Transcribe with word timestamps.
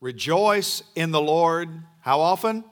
Rejoice 0.00 0.82
in 0.94 1.10
the 1.10 1.20
Lord. 1.20 1.68
How 2.00 2.20
often? 2.20 2.64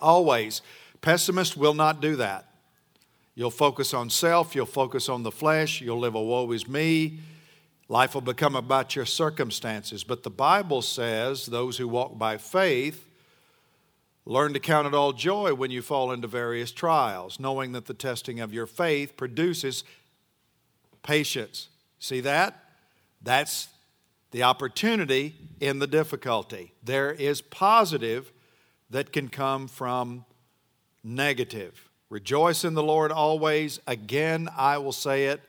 Always. 0.00 0.62
Pessimists 1.00 1.56
will 1.56 1.74
not 1.74 2.00
do 2.00 2.16
that. 2.16 2.48
You'll 3.34 3.50
focus 3.50 3.94
on 3.94 4.10
self, 4.10 4.54
you'll 4.54 4.66
focus 4.66 5.08
on 5.08 5.22
the 5.22 5.30
flesh, 5.30 5.80
you'll 5.80 5.98
live 5.98 6.14
a 6.14 6.22
woe 6.22 6.50
is 6.52 6.68
me. 6.68 7.20
Life 7.88 8.14
will 8.14 8.20
become 8.20 8.56
about 8.56 8.94
your 8.94 9.06
circumstances. 9.06 10.04
But 10.04 10.22
the 10.22 10.30
Bible 10.30 10.82
says 10.82 11.46
those 11.46 11.76
who 11.76 11.88
walk 11.88 12.18
by 12.18 12.36
faith 12.36 13.06
learn 14.24 14.52
to 14.54 14.60
count 14.60 14.86
it 14.86 14.94
all 14.94 15.12
joy 15.12 15.52
when 15.54 15.70
you 15.70 15.82
fall 15.82 16.12
into 16.12 16.28
various 16.28 16.72
trials, 16.72 17.40
knowing 17.40 17.72
that 17.72 17.86
the 17.86 17.94
testing 17.94 18.40
of 18.40 18.54
your 18.54 18.66
faith 18.66 19.16
produces 19.16 19.84
patience. 21.02 21.68
See 21.98 22.20
that? 22.20 22.64
That's 23.20 23.68
the 24.32 24.42
opportunity 24.42 25.36
in 25.60 25.78
the 25.78 25.86
difficulty. 25.86 26.72
There 26.82 27.12
is 27.12 27.40
positive 27.40 28.32
that 28.90 29.12
can 29.12 29.28
come 29.28 29.68
from 29.68 30.24
negative. 31.04 31.88
Rejoice 32.10 32.64
in 32.64 32.74
the 32.74 32.82
Lord 32.82 33.12
always. 33.12 33.78
Again, 33.86 34.48
I 34.56 34.78
will 34.78 34.92
say 34.92 35.26
it. 35.26 35.40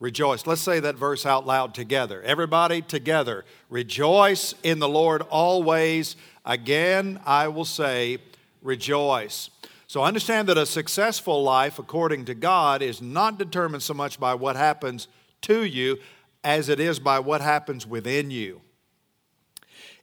Rejoice. 0.00 0.46
Let's 0.46 0.60
say 0.60 0.80
that 0.80 0.96
verse 0.96 1.24
out 1.24 1.46
loud 1.46 1.74
together. 1.74 2.22
Everybody 2.22 2.82
together. 2.82 3.44
Rejoice 3.70 4.54
in 4.62 4.80
the 4.80 4.88
Lord 4.88 5.22
always. 5.22 6.16
Again, 6.44 7.20
I 7.24 7.48
will 7.48 7.64
say, 7.64 8.18
rejoice. 8.60 9.50
So 9.86 10.02
understand 10.02 10.48
that 10.48 10.58
a 10.58 10.66
successful 10.66 11.42
life, 11.42 11.78
according 11.78 12.24
to 12.26 12.34
God, 12.34 12.82
is 12.82 13.00
not 13.00 13.38
determined 13.38 13.82
so 13.82 13.94
much 13.94 14.18
by 14.18 14.34
what 14.34 14.56
happens 14.56 15.08
to 15.42 15.64
you 15.64 15.98
as 16.44 16.68
it 16.68 16.78
is 16.78 17.00
by 17.00 17.18
what 17.18 17.40
happens 17.40 17.86
within 17.86 18.30
you. 18.30 18.60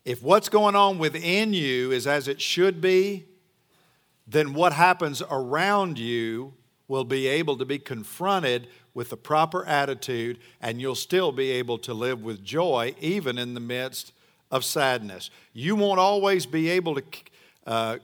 If 0.03 0.23
what's 0.23 0.49
going 0.49 0.75
on 0.75 0.97
within 0.97 1.53
you 1.53 1.91
is 1.91 2.07
as 2.07 2.27
it 2.27 2.41
should 2.41 2.81
be, 2.81 3.25
then 4.25 4.53
what 4.53 4.73
happens 4.73 5.21
around 5.29 5.99
you 5.99 6.53
will 6.87 7.03
be 7.03 7.27
able 7.27 7.57
to 7.57 7.65
be 7.65 7.77
confronted 7.77 8.67
with 8.93 9.09
the 9.09 9.17
proper 9.17 9.65
attitude, 9.65 10.39
and 10.59 10.81
you'll 10.81 10.95
still 10.95 11.31
be 11.31 11.51
able 11.51 11.77
to 11.77 11.93
live 11.93 12.23
with 12.23 12.43
joy 12.43 12.93
even 12.99 13.37
in 13.37 13.53
the 13.53 13.59
midst 13.59 14.11
of 14.49 14.65
sadness. 14.65 15.29
You 15.53 15.75
won't 15.75 15.99
always 15.99 16.45
be 16.45 16.69
able 16.69 16.95
to 16.95 17.03
uh, 17.65 17.97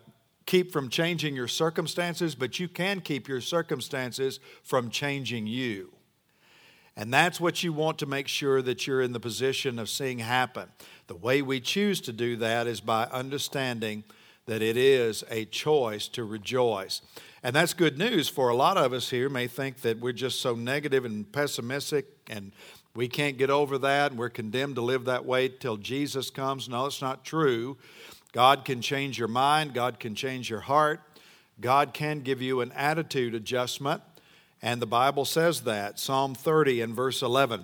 keep 0.45 0.71
from 0.71 0.89
changing 0.89 1.35
your 1.35 1.47
circumstances, 1.49 2.35
but 2.35 2.59
you 2.59 2.69
can 2.69 3.01
keep 3.01 3.27
your 3.27 3.41
circumstances 3.41 4.39
from 4.63 4.89
changing 4.89 5.47
you. 5.47 5.96
And 6.97 7.13
that's 7.13 7.39
what 7.39 7.61
you 7.61 7.71
want 7.71 7.99
to 7.99 8.07
make 8.07 8.27
sure 8.27 8.59
that 8.63 8.87
you're 8.87 9.03
in 9.03 9.13
the 9.13 9.19
position 9.19 9.77
of 9.77 9.87
seeing 9.87 10.17
happen. 10.17 10.67
The 11.05 11.15
way 11.15 11.43
we 11.43 11.61
choose 11.61 12.01
to 12.01 12.11
do 12.11 12.35
that 12.37 12.65
is 12.65 12.81
by 12.81 13.03
understanding 13.05 14.03
that 14.47 14.63
it 14.63 14.75
is 14.77 15.23
a 15.29 15.45
choice 15.45 16.07
to 16.07 16.23
rejoice. 16.23 17.03
And 17.43 17.55
that's 17.55 17.75
good 17.75 17.99
news 17.99 18.29
for 18.29 18.49
a 18.49 18.55
lot 18.55 18.77
of 18.77 18.93
us 18.93 19.11
here 19.11 19.29
may 19.29 19.45
think 19.45 19.81
that 19.81 19.99
we're 19.99 20.11
just 20.11 20.41
so 20.41 20.55
negative 20.55 21.05
and 21.05 21.31
pessimistic 21.31 22.07
and 22.31 22.51
we 22.95 23.07
can't 23.07 23.37
get 23.37 23.51
over 23.51 23.77
that 23.77 24.11
and 24.11 24.19
we're 24.19 24.29
condemned 24.29 24.75
to 24.75 24.81
live 24.81 25.05
that 25.05 25.23
way 25.23 25.49
till 25.49 25.77
Jesus 25.77 26.31
comes. 26.31 26.67
No, 26.67 26.87
it's 26.87 27.01
not 27.01 27.23
true. 27.23 27.77
God 28.31 28.65
can 28.65 28.81
change 28.81 29.19
your 29.19 29.27
mind, 29.27 29.75
God 29.75 29.99
can 29.99 30.15
change 30.15 30.49
your 30.49 30.61
heart, 30.61 31.01
God 31.61 31.93
can 31.93 32.21
give 32.21 32.41
you 32.41 32.61
an 32.61 32.71
attitude 32.71 33.35
adjustment. 33.35 34.01
And 34.61 34.81
the 34.81 34.87
Bible 34.87 35.25
says 35.25 35.61
that. 35.61 35.99
Psalm 35.99 36.33
30 36.35 36.81
and 36.81 36.95
verse 36.95 37.21
11. 37.21 37.63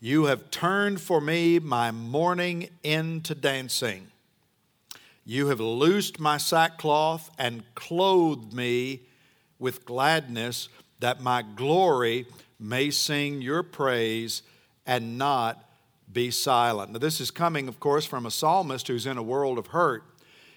You 0.00 0.24
have 0.24 0.50
turned 0.50 1.00
for 1.00 1.20
me 1.20 1.58
my 1.58 1.90
mourning 1.90 2.68
into 2.82 3.34
dancing. 3.34 4.08
You 5.24 5.46
have 5.46 5.60
loosed 5.60 6.18
my 6.18 6.38
sackcloth 6.38 7.30
and 7.38 7.62
clothed 7.74 8.52
me 8.52 9.02
with 9.60 9.84
gladness, 9.84 10.68
that 10.98 11.20
my 11.20 11.42
glory 11.42 12.26
may 12.58 12.90
sing 12.90 13.40
your 13.40 13.62
praise 13.62 14.42
and 14.84 15.16
not 15.16 15.64
be 16.12 16.30
silent. 16.30 16.92
Now, 16.92 16.98
this 16.98 17.20
is 17.20 17.30
coming, 17.30 17.68
of 17.68 17.78
course, 17.78 18.04
from 18.04 18.26
a 18.26 18.30
psalmist 18.30 18.88
who's 18.88 19.06
in 19.06 19.16
a 19.16 19.22
world 19.22 19.58
of 19.58 19.68
hurt. 19.68 20.02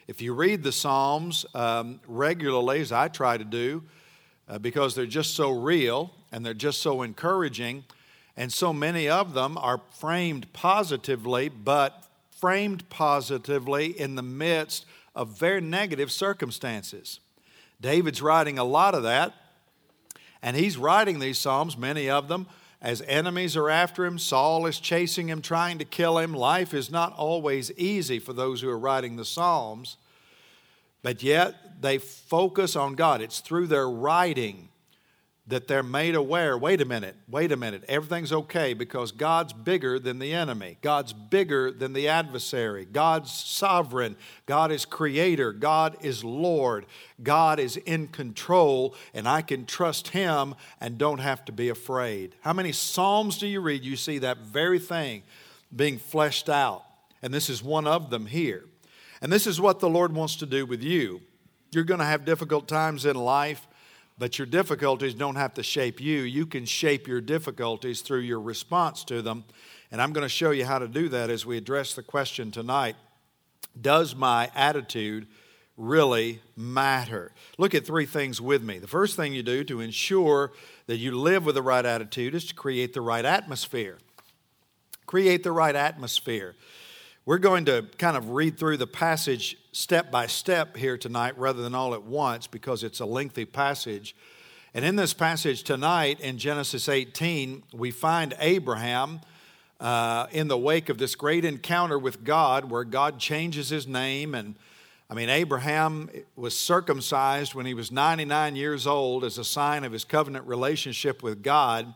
If 0.08 0.22
you 0.22 0.34
read 0.34 0.64
the 0.64 0.72
Psalms 0.72 1.46
um, 1.54 2.00
regularly, 2.08 2.82
as 2.82 2.92
I 2.92 3.08
try 3.08 3.38
to 3.38 3.44
do, 3.44 3.84
uh, 4.48 4.60
because 4.60 4.96
they're 4.96 5.06
just 5.06 5.36
so 5.36 5.52
real 5.52 6.12
and 6.32 6.46
they're 6.46 6.54
just 6.54 6.82
so 6.82 7.02
encouraging. 7.02 7.84
And 8.38 8.52
so 8.52 8.74
many 8.74 9.08
of 9.08 9.34
them 9.34 9.58
are 9.58 9.82
framed 9.98 10.52
positively, 10.54 11.50
but 11.50 12.04
framed 12.38 12.90
positively 12.90 14.00
in 14.00 14.16
the 14.16 14.22
midst 14.22 14.86
of 15.16 15.40
very 15.40 15.62
negative 15.62 16.12
circumstances. 16.12 17.20
David's 17.80 18.22
writing 18.22 18.60
a 18.60 18.64
lot 18.64 18.94
of 18.94 19.04
that, 19.04 19.34
and 20.42 20.56
he's 20.56 20.78
writing 20.78 21.20
these 21.20 21.38
Psalms, 21.38 21.78
many 21.78 22.10
of 22.10 22.28
them, 22.28 22.48
as 22.82 23.02
enemies 23.08 23.58
are 23.58 23.70
after 23.70 24.06
him. 24.06 24.20
Saul 24.20 24.66
is 24.66 24.80
chasing 24.80 25.30
him, 25.30 25.42
trying 25.42 25.78
to 25.80 25.86
kill 25.86 26.20
him. 26.20 26.34
Life 26.34 26.74
is 26.74 26.92
not 26.92 27.14
always 27.14 27.72
easy 27.78 28.20
for 28.20 28.34
those 28.34 28.62
who 28.62 28.70
are 28.70 28.78
writing 28.78 29.16
the 29.16 29.26
Psalms. 29.26 29.98
But 31.02 31.24
yet 31.24 31.56
they 31.80 31.98
focus 31.98 32.76
on 32.76 32.96
God. 32.96 33.22
It's 33.22 33.40
through 33.40 33.68
their 33.68 33.90
writing 33.90 34.70
that 35.48 35.68
they're 35.68 35.84
made 35.84 36.16
aware 36.16 36.58
wait 36.58 36.82
a 36.82 36.86
minute, 36.86 37.16
wait 37.30 37.52
a 37.52 37.56
minute, 37.56 37.84
everything's 37.88 38.34
okay 38.34 38.74
because 38.74 39.12
God's 39.12 39.54
bigger 39.54 40.00
than 40.00 40.18
the 40.18 40.34
enemy. 40.34 40.78
God's 40.82 41.14
bigger 41.14 41.72
than 41.72 41.94
the 41.94 42.08
adversary. 42.08 42.86
God's 42.86 43.32
sovereign. 43.32 44.16
God 44.48 44.72
is 44.72 44.86
creator. 44.86 45.54
God 45.54 45.98
is 46.02 46.24
Lord. 46.24 46.86
God 47.22 47.60
is 47.60 47.78
in 47.78 48.08
control, 48.08 48.96
and 49.14 49.28
I 49.28 49.42
can 49.42 49.66
trust 49.66 50.10
Him 50.10 50.56
and 50.82 50.98
don't 50.98 51.20
have 51.20 51.46
to 51.46 51.52
be 51.52 51.70
afraid. 51.70 52.36
How 52.42 52.54
many 52.54 52.72
Psalms 52.72 53.38
do 53.38 53.48
you 53.48 53.62
read? 53.62 53.86
You 53.86 53.96
see 53.96 54.18
that 54.20 54.40
very 54.40 54.80
thing 54.80 55.24
being 55.76 55.98
fleshed 55.98 56.50
out. 56.50 56.84
And 57.22 57.34
this 57.34 57.50
is 57.50 57.64
one 57.64 57.88
of 57.88 58.10
them 58.10 58.26
here. 58.26 58.66
And 59.22 59.32
this 59.32 59.48
is 59.48 59.62
what 59.62 59.80
the 59.80 59.90
Lord 59.90 60.14
wants 60.14 60.36
to 60.38 60.46
do 60.46 60.66
with 60.66 60.84
you. 60.84 61.22
You're 61.72 61.84
going 61.84 62.00
to 62.00 62.06
have 62.06 62.26
difficult 62.26 62.68
times 62.68 63.06
in 63.06 63.16
life, 63.16 63.68
but 64.18 64.40
your 64.40 64.46
difficulties 64.46 65.14
don't 65.14 65.36
have 65.36 65.54
to 65.56 65.64
shape 65.64 66.00
you. 66.00 66.22
You 66.22 66.46
can 66.46 66.66
shape 66.66 67.08
your 67.08 67.22
difficulties 67.22 68.02
through 68.02 68.20
your 68.20 68.40
response 68.40 69.04
to 69.06 69.22
them. 69.22 69.44
And 69.92 70.02
I'm 70.02 70.14
going 70.14 70.26
to 70.26 70.30
show 70.30 70.52
you 70.52 70.66
how 70.66 70.80
to 70.80 70.88
do 70.88 71.10
that 71.10 71.30
as 71.30 71.46
we 71.46 71.58
address 71.58 71.94
the 71.94 72.04
question 72.04 72.52
tonight 72.52 72.96
Does 73.80 74.16
my 74.16 74.50
attitude 74.56 75.28
really 75.78 76.42
matter? 76.56 77.34
Look 77.58 77.76
at 77.76 77.86
three 77.86 78.06
things 78.06 78.40
with 78.40 78.64
me. 78.64 78.80
The 78.80 78.88
first 78.88 79.16
thing 79.16 79.34
you 79.34 79.44
do 79.44 79.64
to 79.66 79.82
ensure 79.82 80.54
that 80.88 80.98
you 80.98 81.12
live 81.12 81.46
with 81.46 81.56
the 81.56 81.62
right 81.62 81.86
attitude 81.86 82.36
is 82.36 82.46
to 82.46 82.56
create 82.56 82.94
the 82.94 83.02
right 83.02 83.26
atmosphere. 83.26 83.98
Create 85.06 85.44
the 85.44 85.52
right 85.52 85.76
atmosphere. 85.76 86.56
We're 87.28 87.40
going 87.40 87.66
to 87.66 87.88
kind 87.98 88.16
of 88.16 88.30
read 88.30 88.60
through 88.60 88.78
the 88.78 88.86
passage 88.86 89.58
step 89.72 90.12
by 90.12 90.28
step 90.28 90.78
here 90.78 90.96
tonight 90.96 91.36
rather 91.40 91.64
than 91.64 91.74
all 91.74 91.96
at 91.96 92.04
once 92.04 92.46
because 92.46 92.84
it's 92.84 93.00
a 93.00 93.06
lengthy 93.08 93.46
passage. 93.46 94.16
And 94.76 94.86
in 94.86 94.96
this 94.96 95.12
passage 95.12 95.64
tonight 95.64 96.20
in 96.20 96.38
Genesis 96.38 96.88
18, 96.88 97.64
we 97.74 97.90
find 97.90 98.36
Abraham 98.40 99.22
uh, 99.80 100.28
in 100.34 100.50
the 100.50 100.58
wake 100.58 100.90
of 100.90 101.00
this 101.00 101.16
great 101.16 101.46
encounter 101.46 101.98
with 101.98 102.24
God 102.24 102.70
where 102.70 102.84
God 102.84 103.18
changes 103.18 103.70
his 103.70 103.88
name. 103.88 104.36
And 104.36 104.54
I 105.10 105.16
mean, 105.16 105.30
Abraham 105.30 106.12
was 106.36 106.56
circumcised 106.56 107.56
when 107.56 107.66
he 107.66 107.74
was 107.74 107.92
99 107.92 108.56
years 108.56 108.86
old 108.86 109.24
as 109.24 109.40
a 109.40 109.44
sign 109.44 109.84
of 109.84 109.92
his 109.92 110.06
covenant 110.06 110.46
relationship 110.46 111.24
with 111.24 111.42
God. 111.42 111.92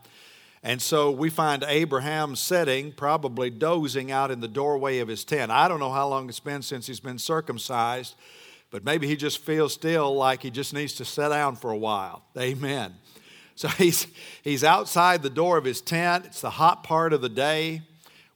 And 0.62 0.82
so 0.82 1.10
we 1.10 1.30
find 1.30 1.64
Abraham 1.66 2.36
sitting, 2.36 2.92
probably 2.92 3.48
dozing 3.48 4.12
out 4.12 4.30
in 4.30 4.40
the 4.40 4.48
doorway 4.48 4.98
of 4.98 5.08
his 5.08 5.24
tent. 5.24 5.50
I 5.50 5.68
don't 5.68 5.80
know 5.80 5.92
how 5.92 6.08
long 6.08 6.28
it's 6.28 6.40
been 6.40 6.60
since 6.60 6.86
he's 6.86 7.00
been 7.00 7.18
circumcised, 7.18 8.14
but 8.70 8.84
maybe 8.84 9.06
he 9.06 9.16
just 9.16 9.38
feels 9.38 9.72
still 9.72 10.14
like 10.14 10.42
he 10.42 10.50
just 10.50 10.74
needs 10.74 10.92
to 10.94 11.04
sit 11.04 11.30
down 11.30 11.56
for 11.56 11.70
a 11.70 11.76
while. 11.76 12.22
Amen. 12.38 12.94
So 13.54 13.68
he's, 13.78 14.06
he's 14.42 14.62
outside 14.62 15.22
the 15.22 15.30
door 15.30 15.56
of 15.56 15.64
his 15.64 15.80
tent. 15.80 16.26
It's 16.26 16.42
the 16.42 16.50
hot 16.50 16.84
part 16.84 17.14
of 17.14 17.22
the 17.22 17.30
day. 17.30 17.82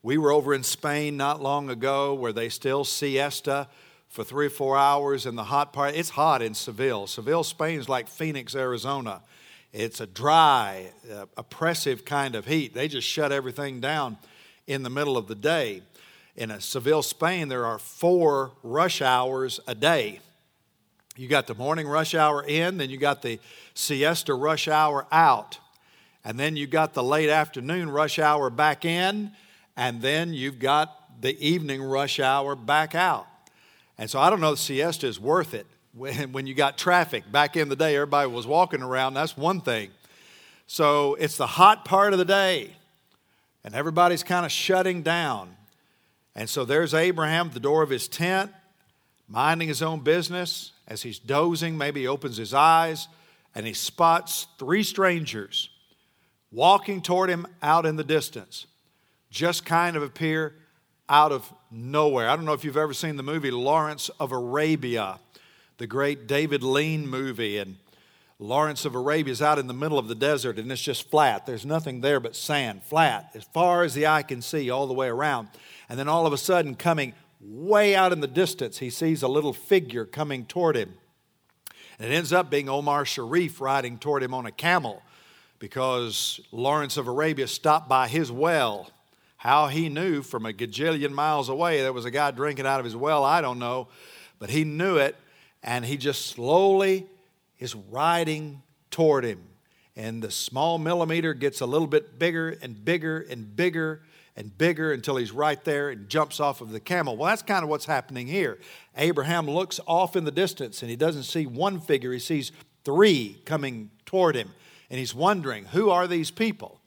We 0.02 0.16
were 0.18 0.32
over 0.32 0.54
in 0.54 0.62
Spain 0.62 1.16
not 1.16 1.42
long 1.42 1.68
ago 1.68 2.14
where 2.14 2.32
they 2.32 2.48
still 2.48 2.84
siesta 2.84 3.68
for 4.08 4.22
three 4.22 4.46
or 4.46 4.50
four 4.50 4.76
hours 4.78 5.26
in 5.26 5.34
the 5.34 5.44
hot 5.44 5.72
part. 5.72 5.94
It's 5.94 6.10
hot 6.10 6.40
in 6.40 6.54
Seville. 6.54 7.06
Seville, 7.06 7.42
Spain 7.42 7.78
is 7.78 7.88
like 7.88 8.08
Phoenix, 8.08 8.54
Arizona. 8.54 9.22
It's 9.74 10.00
a 10.00 10.06
dry, 10.06 10.92
uh, 11.12 11.26
oppressive 11.36 12.04
kind 12.04 12.36
of 12.36 12.46
heat. 12.46 12.74
They 12.74 12.86
just 12.86 13.08
shut 13.08 13.32
everything 13.32 13.80
down 13.80 14.18
in 14.68 14.84
the 14.84 14.88
middle 14.88 15.16
of 15.16 15.26
the 15.26 15.34
day. 15.34 15.82
In 16.36 16.52
a 16.52 16.60
Seville, 16.60 17.02
Spain, 17.02 17.48
there 17.48 17.66
are 17.66 17.80
four 17.80 18.52
rush 18.62 19.02
hours 19.02 19.58
a 19.66 19.74
day. 19.74 20.20
You 21.16 21.26
got 21.26 21.48
the 21.48 21.56
morning 21.56 21.88
rush 21.88 22.14
hour 22.14 22.44
in, 22.44 22.76
then 22.76 22.88
you 22.88 22.98
got 22.98 23.20
the 23.20 23.40
siesta 23.74 24.32
rush 24.32 24.68
hour 24.68 25.08
out, 25.10 25.58
and 26.24 26.38
then 26.38 26.54
you 26.54 26.68
got 26.68 26.94
the 26.94 27.02
late 27.02 27.28
afternoon 27.28 27.90
rush 27.90 28.20
hour 28.20 28.50
back 28.50 28.84
in, 28.84 29.32
and 29.76 30.00
then 30.00 30.32
you've 30.32 30.60
got 30.60 31.20
the 31.20 31.36
evening 31.44 31.82
rush 31.82 32.20
hour 32.20 32.54
back 32.54 32.94
out. 32.94 33.26
And 33.98 34.08
so 34.08 34.20
I 34.20 34.30
don't 34.30 34.40
know 34.40 34.52
if 34.52 34.60
siesta 34.60 35.08
is 35.08 35.18
worth 35.18 35.52
it 35.52 35.66
when, 35.96 36.32
when 36.32 36.46
you 36.46 36.54
got 36.54 36.76
traffic. 36.78 37.30
Back 37.30 37.56
in 37.56 37.68
the 37.68 37.76
day, 37.76 37.94
everybody 37.96 38.28
was 38.30 38.46
walking 38.46 38.82
around. 38.82 39.14
That's 39.14 39.36
one 39.36 39.60
thing. 39.60 39.90
So 40.66 41.14
it's 41.14 41.36
the 41.36 41.46
hot 41.46 41.84
part 41.84 42.12
of 42.12 42.18
the 42.18 42.24
day, 42.24 42.74
and 43.62 43.74
everybody's 43.74 44.22
kind 44.22 44.46
of 44.46 44.52
shutting 44.52 45.02
down. 45.02 45.56
And 46.34 46.48
so 46.48 46.64
there's 46.64 46.94
Abraham 46.94 47.48
at 47.48 47.54
the 47.54 47.60
door 47.60 47.82
of 47.82 47.90
his 47.90 48.08
tent, 48.08 48.50
minding 49.28 49.68
his 49.68 49.82
own 49.82 50.00
business. 50.00 50.72
As 50.86 51.02
he's 51.02 51.18
dozing, 51.18 51.78
maybe 51.78 52.00
he 52.00 52.06
opens 52.06 52.36
his 52.36 52.52
eyes 52.52 53.08
and 53.54 53.66
he 53.66 53.72
spots 53.72 54.46
three 54.58 54.82
strangers 54.82 55.70
walking 56.50 57.00
toward 57.00 57.30
him 57.30 57.46
out 57.62 57.86
in 57.86 57.96
the 57.96 58.04
distance, 58.04 58.66
just 59.30 59.64
kind 59.64 59.96
of 59.96 60.02
appear 60.02 60.54
out 61.08 61.32
of 61.32 61.52
nowhere. 61.70 62.28
I 62.28 62.36
don't 62.36 62.44
know 62.44 62.52
if 62.52 62.64
you've 62.64 62.76
ever 62.76 62.94
seen 62.94 63.16
the 63.16 63.22
movie 63.22 63.50
Lawrence 63.50 64.08
of 64.20 64.32
Arabia, 64.32 65.18
the 65.78 65.86
great 65.86 66.26
David 66.26 66.62
Lean 66.62 67.06
movie. 67.06 67.58
And 67.58 67.76
Lawrence 68.38 68.84
of 68.84 68.94
Arabia 68.94 69.32
is 69.32 69.42
out 69.42 69.58
in 69.58 69.66
the 69.66 69.74
middle 69.74 69.98
of 69.98 70.08
the 70.08 70.14
desert 70.14 70.58
and 70.58 70.70
it's 70.70 70.82
just 70.82 71.10
flat. 71.10 71.46
There's 71.46 71.66
nothing 71.66 72.00
there 72.00 72.20
but 72.20 72.36
sand, 72.36 72.82
flat, 72.82 73.30
as 73.34 73.44
far 73.44 73.84
as 73.84 73.94
the 73.94 74.06
eye 74.06 74.22
can 74.22 74.42
see, 74.42 74.70
all 74.70 74.86
the 74.86 74.94
way 74.94 75.08
around. 75.08 75.48
And 75.88 75.98
then 75.98 76.08
all 76.08 76.26
of 76.26 76.32
a 76.32 76.38
sudden, 76.38 76.74
coming 76.74 77.14
way 77.40 77.94
out 77.94 78.12
in 78.12 78.20
the 78.20 78.26
distance, 78.26 78.78
he 78.78 78.90
sees 78.90 79.22
a 79.22 79.28
little 79.28 79.52
figure 79.52 80.04
coming 80.04 80.46
toward 80.46 80.76
him. 80.76 80.94
And 81.98 82.10
it 82.10 82.14
ends 82.14 82.32
up 82.32 82.50
being 82.50 82.68
Omar 82.68 83.04
Sharif 83.04 83.60
riding 83.60 83.98
toward 83.98 84.22
him 84.22 84.34
on 84.34 84.46
a 84.46 84.52
camel 84.52 85.02
because 85.58 86.40
Lawrence 86.50 86.96
of 86.96 87.06
Arabia 87.06 87.46
stopped 87.46 87.88
by 87.88 88.08
his 88.08 88.32
well. 88.32 88.90
How 89.36 89.68
he 89.68 89.88
knew 89.88 90.22
from 90.22 90.46
a 90.46 90.52
gajillion 90.52 91.12
miles 91.12 91.48
away 91.48 91.82
there 91.82 91.92
was 91.92 92.04
a 92.04 92.10
guy 92.10 92.30
drinking 92.30 92.66
out 92.66 92.80
of 92.80 92.84
his 92.84 92.96
well, 92.96 93.24
I 93.24 93.40
don't 93.40 93.58
know. 93.58 93.88
But 94.38 94.50
he 94.50 94.64
knew 94.64 94.96
it, 94.96 95.16
and 95.64 95.84
he 95.84 95.96
just 95.96 96.26
slowly 96.26 97.06
is 97.58 97.74
riding 97.74 98.62
toward 98.90 99.24
him. 99.24 99.40
And 99.96 100.22
the 100.22 100.30
small 100.30 100.78
millimeter 100.78 101.34
gets 101.34 101.60
a 101.60 101.66
little 101.66 101.86
bit 101.86 102.18
bigger 102.18 102.50
and 102.62 102.84
bigger 102.84 103.20
and 103.28 103.56
bigger 103.56 104.02
and 104.36 104.56
bigger 104.56 104.92
until 104.92 105.16
he's 105.16 105.32
right 105.32 105.62
there 105.64 105.90
and 105.90 106.08
jumps 106.08 106.38
off 106.38 106.60
of 106.60 106.70
the 106.70 106.80
camel. 106.80 107.16
Well, 107.16 107.28
that's 107.28 107.42
kind 107.42 107.62
of 107.62 107.70
what's 107.70 107.86
happening 107.86 108.26
here. 108.26 108.58
Abraham 108.96 109.48
looks 109.48 109.80
off 109.86 110.16
in 110.16 110.24
the 110.24 110.32
distance 110.32 110.82
and 110.82 110.90
he 110.90 110.96
doesn't 110.96 111.22
see 111.22 111.46
one 111.46 111.80
figure, 111.80 112.12
he 112.12 112.18
sees 112.18 112.52
three 112.84 113.40
coming 113.46 113.90
toward 114.04 114.36
him. 114.36 114.50
And 114.90 114.98
he's 114.98 115.14
wondering, 115.14 115.66
who 115.66 115.90
are 115.90 116.06
these 116.06 116.30
people? 116.30 116.80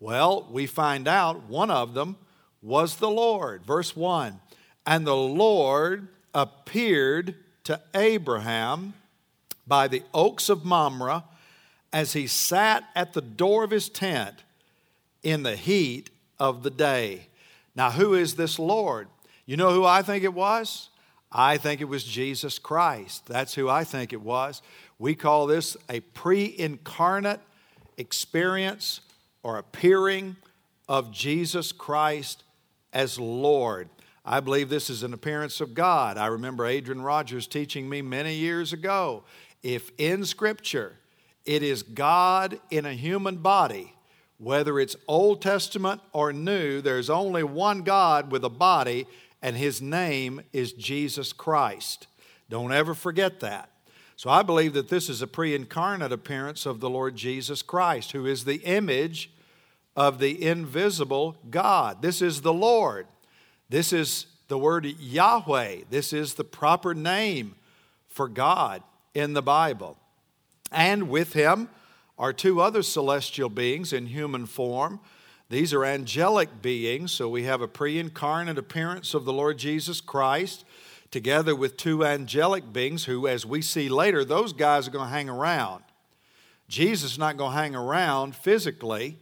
Well, 0.00 0.48
we 0.50 0.66
find 0.66 1.06
out 1.06 1.44
one 1.44 1.70
of 1.70 1.94
them 1.94 2.16
was 2.60 2.96
the 2.96 3.10
Lord. 3.10 3.64
Verse 3.64 3.94
1 3.94 4.40
And 4.84 5.06
the 5.06 5.16
Lord 5.16 6.08
appeared 6.34 7.36
to 7.66 7.80
Abraham 7.94 8.94
by 9.66 9.88
the 9.88 10.04
oaks 10.14 10.48
of 10.48 10.64
Mamre 10.64 11.24
as 11.92 12.12
he 12.12 12.28
sat 12.28 12.84
at 12.94 13.12
the 13.12 13.20
door 13.20 13.64
of 13.64 13.72
his 13.72 13.88
tent 13.88 14.36
in 15.24 15.42
the 15.42 15.56
heat 15.56 16.10
of 16.38 16.62
the 16.62 16.70
day. 16.70 17.26
Now, 17.74 17.90
who 17.90 18.14
is 18.14 18.36
this 18.36 18.60
Lord? 18.60 19.08
You 19.46 19.56
know 19.56 19.72
who 19.72 19.84
I 19.84 20.02
think 20.02 20.22
it 20.22 20.32
was? 20.32 20.90
I 21.32 21.56
think 21.56 21.80
it 21.80 21.86
was 21.86 22.04
Jesus 22.04 22.60
Christ. 22.60 23.26
That's 23.26 23.54
who 23.54 23.68
I 23.68 23.82
think 23.82 24.12
it 24.12 24.22
was. 24.22 24.62
We 25.00 25.16
call 25.16 25.48
this 25.48 25.76
a 25.88 26.00
pre 26.00 26.54
incarnate 26.56 27.40
experience 27.96 29.00
or 29.42 29.58
appearing 29.58 30.36
of 30.88 31.10
Jesus 31.10 31.72
Christ 31.72 32.44
as 32.92 33.18
Lord. 33.18 33.88
I 34.28 34.40
believe 34.40 34.68
this 34.68 34.90
is 34.90 35.04
an 35.04 35.14
appearance 35.14 35.60
of 35.60 35.72
God. 35.72 36.18
I 36.18 36.26
remember 36.26 36.66
Adrian 36.66 37.00
Rogers 37.00 37.46
teaching 37.46 37.88
me 37.88 38.02
many 38.02 38.34
years 38.34 38.72
ago 38.72 39.22
if 39.62 39.92
in 39.98 40.24
Scripture 40.24 40.96
it 41.44 41.62
is 41.62 41.84
God 41.84 42.58
in 42.68 42.84
a 42.86 42.92
human 42.92 43.36
body, 43.36 43.94
whether 44.38 44.80
it's 44.80 44.96
Old 45.06 45.40
Testament 45.40 46.00
or 46.12 46.32
New, 46.32 46.80
there's 46.80 47.08
only 47.08 47.44
one 47.44 47.82
God 47.82 48.32
with 48.32 48.44
a 48.44 48.50
body, 48.50 49.06
and 49.40 49.56
his 49.56 49.80
name 49.80 50.40
is 50.52 50.72
Jesus 50.72 51.32
Christ. 51.32 52.08
Don't 52.50 52.72
ever 52.72 52.94
forget 52.94 53.38
that. 53.40 53.70
So 54.16 54.28
I 54.28 54.42
believe 54.42 54.72
that 54.72 54.88
this 54.88 55.08
is 55.08 55.22
a 55.22 55.28
pre 55.28 55.54
incarnate 55.54 56.10
appearance 56.10 56.66
of 56.66 56.80
the 56.80 56.90
Lord 56.90 57.14
Jesus 57.14 57.62
Christ, 57.62 58.10
who 58.10 58.26
is 58.26 58.44
the 58.44 58.56
image 58.64 59.30
of 59.94 60.18
the 60.18 60.42
invisible 60.44 61.36
God. 61.48 62.02
This 62.02 62.20
is 62.20 62.40
the 62.40 62.52
Lord. 62.52 63.06
This 63.68 63.92
is 63.92 64.26
the 64.48 64.58
word 64.58 64.86
Yahweh. 64.86 65.82
This 65.90 66.12
is 66.12 66.34
the 66.34 66.44
proper 66.44 66.94
name 66.94 67.56
for 68.08 68.28
God 68.28 68.82
in 69.14 69.32
the 69.32 69.42
Bible. 69.42 69.96
And 70.70 71.08
with 71.08 71.32
him 71.32 71.68
are 72.18 72.32
two 72.32 72.60
other 72.60 72.82
celestial 72.82 73.48
beings 73.48 73.92
in 73.92 74.06
human 74.06 74.46
form. 74.46 75.00
These 75.48 75.72
are 75.72 75.84
angelic 75.84 76.60
beings, 76.60 77.12
so 77.12 77.28
we 77.28 77.44
have 77.44 77.60
a 77.60 77.68
pre 77.68 77.98
incarnate 77.98 78.58
appearance 78.58 79.14
of 79.14 79.24
the 79.24 79.32
Lord 79.32 79.58
Jesus 79.58 80.00
Christ 80.00 80.64
together 81.10 81.54
with 81.54 81.76
two 81.76 82.04
angelic 82.04 82.72
beings 82.72 83.04
who, 83.04 83.26
as 83.26 83.46
we 83.46 83.62
see 83.62 83.88
later, 83.88 84.24
those 84.24 84.52
guys 84.52 84.88
are 84.88 84.90
going 84.90 85.06
to 85.06 85.14
hang 85.14 85.28
around. 85.28 85.84
Jesus 86.68 87.12
is 87.12 87.18
not 87.18 87.36
going 87.36 87.52
to 87.52 87.58
hang 87.58 87.76
around 87.76 88.34
physically, 88.34 89.18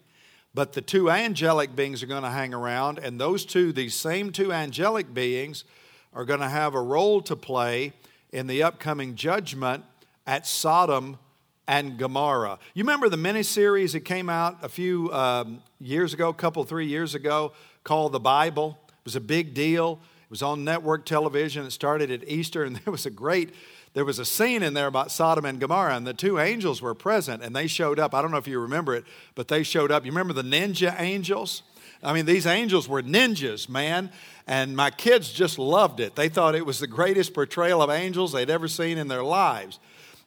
but 0.54 0.72
the 0.72 0.80
two 0.80 1.10
angelic 1.10 1.74
beings 1.74 2.02
are 2.02 2.06
going 2.06 2.22
to 2.22 2.30
hang 2.30 2.54
around, 2.54 2.98
and 2.98 3.20
those 3.20 3.44
two, 3.44 3.72
these 3.72 3.94
same 3.94 4.30
two 4.30 4.52
angelic 4.52 5.12
beings, 5.12 5.64
are 6.12 6.24
going 6.24 6.40
to 6.40 6.48
have 6.48 6.74
a 6.74 6.80
role 6.80 7.20
to 7.22 7.34
play 7.34 7.92
in 8.32 8.46
the 8.46 8.62
upcoming 8.62 9.16
judgment 9.16 9.84
at 10.26 10.46
Sodom 10.46 11.18
and 11.66 11.98
Gomorrah. 11.98 12.58
You 12.74 12.84
remember 12.84 13.08
the 13.08 13.16
miniseries 13.16 13.92
that 13.92 14.00
came 14.00 14.28
out 14.28 14.58
a 14.62 14.68
few 14.68 15.12
um, 15.12 15.62
years 15.80 16.14
ago, 16.14 16.28
a 16.28 16.34
couple, 16.34 16.62
three 16.64 16.86
years 16.86 17.14
ago, 17.14 17.52
called 17.82 18.12
The 18.12 18.20
Bible? 18.20 18.78
It 18.88 19.04
was 19.04 19.16
a 19.16 19.20
big 19.20 19.54
deal. 19.54 20.00
It 20.22 20.30
was 20.30 20.42
on 20.42 20.64
network 20.64 21.04
television. 21.04 21.66
It 21.66 21.72
started 21.72 22.10
at 22.10 22.28
Easter, 22.28 22.64
and 22.64 22.76
there 22.84 22.92
was 22.92 23.06
a 23.06 23.10
great 23.10 23.54
there 23.94 24.04
was 24.04 24.18
a 24.18 24.24
scene 24.24 24.62
in 24.62 24.74
there 24.74 24.88
about 24.88 25.12
Sodom 25.12 25.44
and 25.44 25.60
Gomorrah, 25.60 25.96
and 25.96 26.06
the 26.06 26.12
two 26.12 26.38
angels 26.38 26.82
were 26.82 26.94
present, 26.94 27.42
and 27.42 27.54
they 27.54 27.68
showed 27.68 28.00
up. 28.00 28.12
I 28.12 28.20
don't 28.20 28.32
know 28.32 28.38
if 28.38 28.48
you 28.48 28.58
remember 28.58 28.94
it, 28.94 29.04
but 29.36 29.46
they 29.46 29.62
showed 29.62 29.92
up. 29.92 30.04
You 30.04 30.10
remember 30.10 30.32
the 30.32 30.42
ninja 30.42 31.00
angels? 31.00 31.62
I 32.02 32.12
mean, 32.12 32.26
these 32.26 32.44
angels 32.44 32.88
were 32.88 33.02
ninjas, 33.02 33.68
man. 33.68 34.10
And 34.46 34.76
my 34.76 34.90
kids 34.90 35.32
just 35.32 35.58
loved 35.58 36.00
it. 36.00 36.16
They 36.16 36.28
thought 36.28 36.54
it 36.54 36.66
was 36.66 36.80
the 36.80 36.88
greatest 36.88 37.32
portrayal 37.32 37.80
of 37.80 37.88
angels 37.88 38.32
they'd 38.32 38.50
ever 38.50 38.68
seen 38.68 38.98
in 38.98 39.08
their 39.08 39.22
lives. 39.22 39.78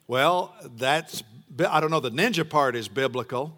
Well, 0.07 0.55
that's, 0.77 1.21
I 1.69 1.81
don't 1.81 1.91
know, 1.91 1.99
the 1.99 2.09
ninja 2.09 2.49
part 2.49 2.75
is 2.75 2.87
biblical, 2.87 3.57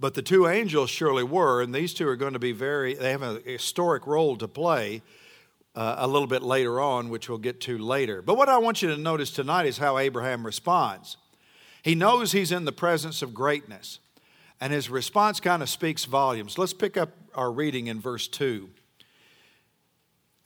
but 0.00 0.14
the 0.14 0.22
two 0.22 0.48
angels 0.48 0.90
surely 0.90 1.22
were, 1.22 1.62
and 1.62 1.72
these 1.72 1.94
two 1.94 2.08
are 2.08 2.16
going 2.16 2.32
to 2.32 2.38
be 2.40 2.52
very, 2.52 2.94
they 2.94 3.12
have 3.12 3.22
a 3.22 3.40
historic 3.44 4.06
role 4.06 4.36
to 4.36 4.48
play 4.48 5.02
uh, 5.78 5.94
a 5.98 6.08
little 6.08 6.26
bit 6.26 6.42
later 6.42 6.80
on, 6.80 7.08
which 7.08 7.28
we'll 7.28 7.38
get 7.38 7.60
to 7.60 7.78
later. 7.78 8.20
But 8.20 8.36
what 8.36 8.48
I 8.48 8.58
want 8.58 8.82
you 8.82 8.88
to 8.88 8.96
notice 8.96 9.30
tonight 9.30 9.64
is 9.64 9.78
how 9.78 9.96
Abraham 9.96 10.44
responds. 10.44 11.16
He 11.84 11.94
knows 11.94 12.32
he's 12.32 12.50
in 12.50 12.64
the 12.64 12.72
presence 12.72 13.22
of 13.22 13.32
greatness, 13.32 14.00
and 14.60 14.72
his 14.72 14.90
response 14.90 15.38
kind 15.38 15.62
of 15.62 15.68
speaks 15.68 16.04
volumes. 16.04 16.58
Let's 16.58 16.72
pick 16.72 16.96
up 16.96 17.10
our 17.32 17.52
reading 17.52 17.86
in 17.86 18.00
verse 18.00 18.26
2. 18.26 18.68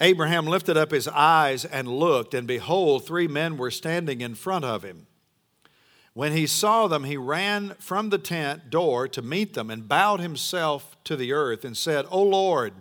Abraham 0.03 0.47
lifted 0.47 0.77
up 0.77 0.91
his 0.91 1.09
eyes 1.09 1.65
and 1.65 1.89
looked, 1.89 2.35
and 2.35 2.47
behold, 2.47 3.07
three 3.07 3.27
men 3.27 3.57
were 3.57 3.71
standing 3.71 4.21
in 4.21 4.35
front 4.35 4.67
of 4.67 4.83
him. 4.83 5.07
When 6.13 6.33
he 6.33 6.47
saw 6.47 6.89
them, 6.89 7.05
he 7.05 7.17
ran 7.17 7.75
from 7.79 8.11
the 8.11 8.19
tent 8.19 8.69
door 8.69 9.09
to 9.09 9.23
meet 9.23 9.55
them 9.55 9.71
and 9.71 9.89
bowed 9.89 10.21
himself 10.21 10.95
to 11.05 11.17
the 11.17 11.33
earth 11.33 11.65
and 11.65 11.75
said, 11.75 12.05
O 12.11 12.23
Lord, 12.23 12.75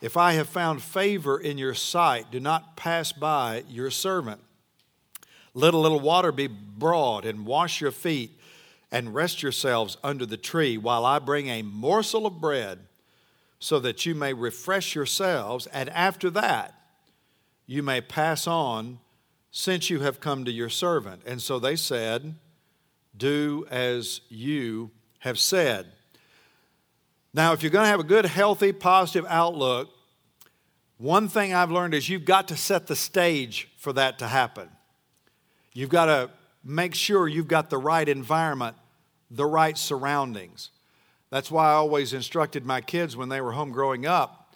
if 0.00 0.16
I 0.16 0.32
have 0.34 0.48
found 0.48 0.82
favor 0.82 1.38
in 1.38 1.58
your 1.58 1.74
sight, 1.74 2.30
do 2.30 2.38
not 2.38 2.76
pass 2.76 3.12
by 3.12 3.64
your 3.68 3.90
servant. 3.90 4.40
Let 5.54 5.74
a 5.74 5.78
little 5.78 6.00
water 6.00 6.30
be 6.30 6.46
brought, 6.46 7.24
and 7.24 7.44
wash 7.44 7.80
your 7.80 7.90
feet, 7.90 8.38
and 8.92 9.14
rest 9.14 9.42
yourselves 9.42 9.96
under 10.04 10.24
the 10.24 10.36
tree, 10.36 10.78
while 10.78 11.04
I 11.04 11.18
bring 11.18 11.48
a 11.48 11.62
morsel 11.62 12.26
of 12.26 12.40
bread, 12.40 12.78
so 13.58 13.80
that 13.80 14.06
you 14.06 14.14
may 14.14 14.32
refresh 14.32 14.94
yourselves, 14.94 15.66
and 15.66 15.90
after 15.90 16.30
that 16.30 16.74
you 17.66 17.82
may 17.82 18.00
pass 18.00 18.46
on, 18.46 19.00
since 19.50 19.90
you 19.90 20.00
have 20.00 20.20
come 20.20 20.44
to 20.44 20.52
your 20.52 20.68
servant. 20.68 21.22
And 21.26 21.42
so 21.42 21.58
they 21.58 21.74
said, 21.74 22.36
Do 23.16 23.66
as 23.70 24.20
you 24.28 24.92
have 25.20 25.38
said. 25.38 25.86
Now, 27.34 27.52
if 27.52 27.62
you're 27.62 27.70
going 27.70 27.84
to 27.84 27.90
have 27.90 28.00
a 28.00 28.04
good, 28.04 28.24
healthy, 28.24 28.72
positive 28.72 29.26
outlook, 29.28 29.90
one 30.96 31.28
thing 31.28 31.54
I've 31.54 31.70
learned 31.70 31.94
is 31.94 32.08
you've 32.08 32.24
got 32.24 32.48
to 32.48 32.56
set 32.56 32.86
the 32.86 32.96
stage 32.96 33.68
for 33.76 33.92
that 33.92 34.18
to 34.18 34.26
happen. 34.26 34.68
You've 35.72 35.90
got 35.90 36.06
to 36.06 36.30
make 36.64 36.94
sure 36.94 37.28
you've 37.28 37.48
got 37.48 37.70
the 37.70 37.78
right 37.78 38.08
environment, 38.08 38.76
the 39.30 39.46
right 39.46 39.78
surroundings. 39.78 40.70
That's 41.30 41.50
why 41.50 41.66
I 41.66 41.74
always 41.74 42.12
instructed 42.12 42.64
my 42.64 42.80
kids 42.80 43.16
when 43.16 43.28
they 43.28 43.40
were 43.40 43.52
home 43.52 43.70
growing 43.70 44.06
up 44.06 44.48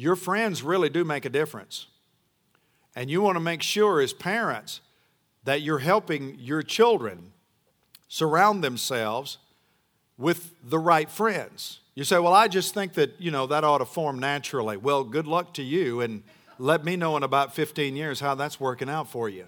your 0.00 0.16
friends 0.16 0.62
really 0.62 0.88
do 0.88 1.04
make 1.04 1.26
a 1.26 1.28
difference. 1.28 1.86
And 2.96 3.10
you 3.10 3.20
want 3.20 3.36
to 3.36 3.40
make 3.40 3.60
sure, 3.60 4.00
as 4.00 4.14
parents, 4.14 4.80
that 5.44 5.60
you're 5.60 5.80
helping 5.80 6.38
your 6.38 6.62
children 6.62 7.32
surround 8.08 8.64
themselves 8.64 9.36
with 10.20 10.54
the 10.62 10.78
right 10.78 11.10
friends. 11.10 11.80
You 11.96 12.04
say, 12.04 12.18
Well, 12.18 12.34
I 12.34 12.46
just 12.46 12.74
think 12.74 12.92
that, 12.92 13.20
you 13.20 13.32
know, 13.32 13.46
that 13.46 13.64
ought 13.64 13.78
to 13.78 13.86
form 13.86 14.20
naturally. 14.20 14.76
Well, 14.76 15.02
good 15.02 15.26
luck 15.26 15.54
to 15.54 15.62
you, 15.62 16.02
and 16.02 16.22
let 16.58 16.84
me 16.84 16.94
know 16.94 17.16
in 17.16 17.22
about 17.24 17.54
15 17.54 17.96
years 17.96 18.20
how 18.20 18.34
that's 18.36 18.60
working 18.60 18.88
out 18.88 19.08
for 19.08 19.28
you. 19.28 19.46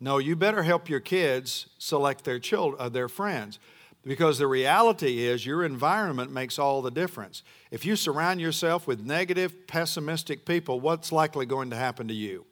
No, 0.00 0.16
you 0.16 0.34
better 0.34 0.62
help 0.62 0.88
your 0.88 1.00
kids 1.00 1.66
select 1.76 2.24
their 2.24 2.38
children, 2.38 2.80
uh, 2.80 2.88
their 2.88 3.08
friends. 3.08 3.58
Because 4.02 4.38
the 4.38 4.46
reality 4.46 5.26
is, 5.26 5.44
your 5.44 5.62
environment 5.62 6.32
makes 6.32 6.58
all 6.58 6.80
the 6.80 6.90
difference. 6.90 7.42
If 7.70 7.84
you 7.84 7.96
surround 7.96 8.40
yourself 8.40 8.86
with 8.86 9.04
negative, 9.04 9.66
pessimistic 9.66 10.46
people, 10.46 10.80
what's 10.80 11.12
likely 11.12 11.44
going 11.44 11.68
to 11.68 11.76
happen 11.76 12.08
to 12.08 12.14
you? 12.14 12.46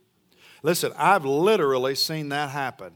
Listen, 0.62 0.92
I've 0.94 1.24
literally 1.24 1.94
seen 1.94 2.28
that 2.28 2.50
happen 2.50 2.92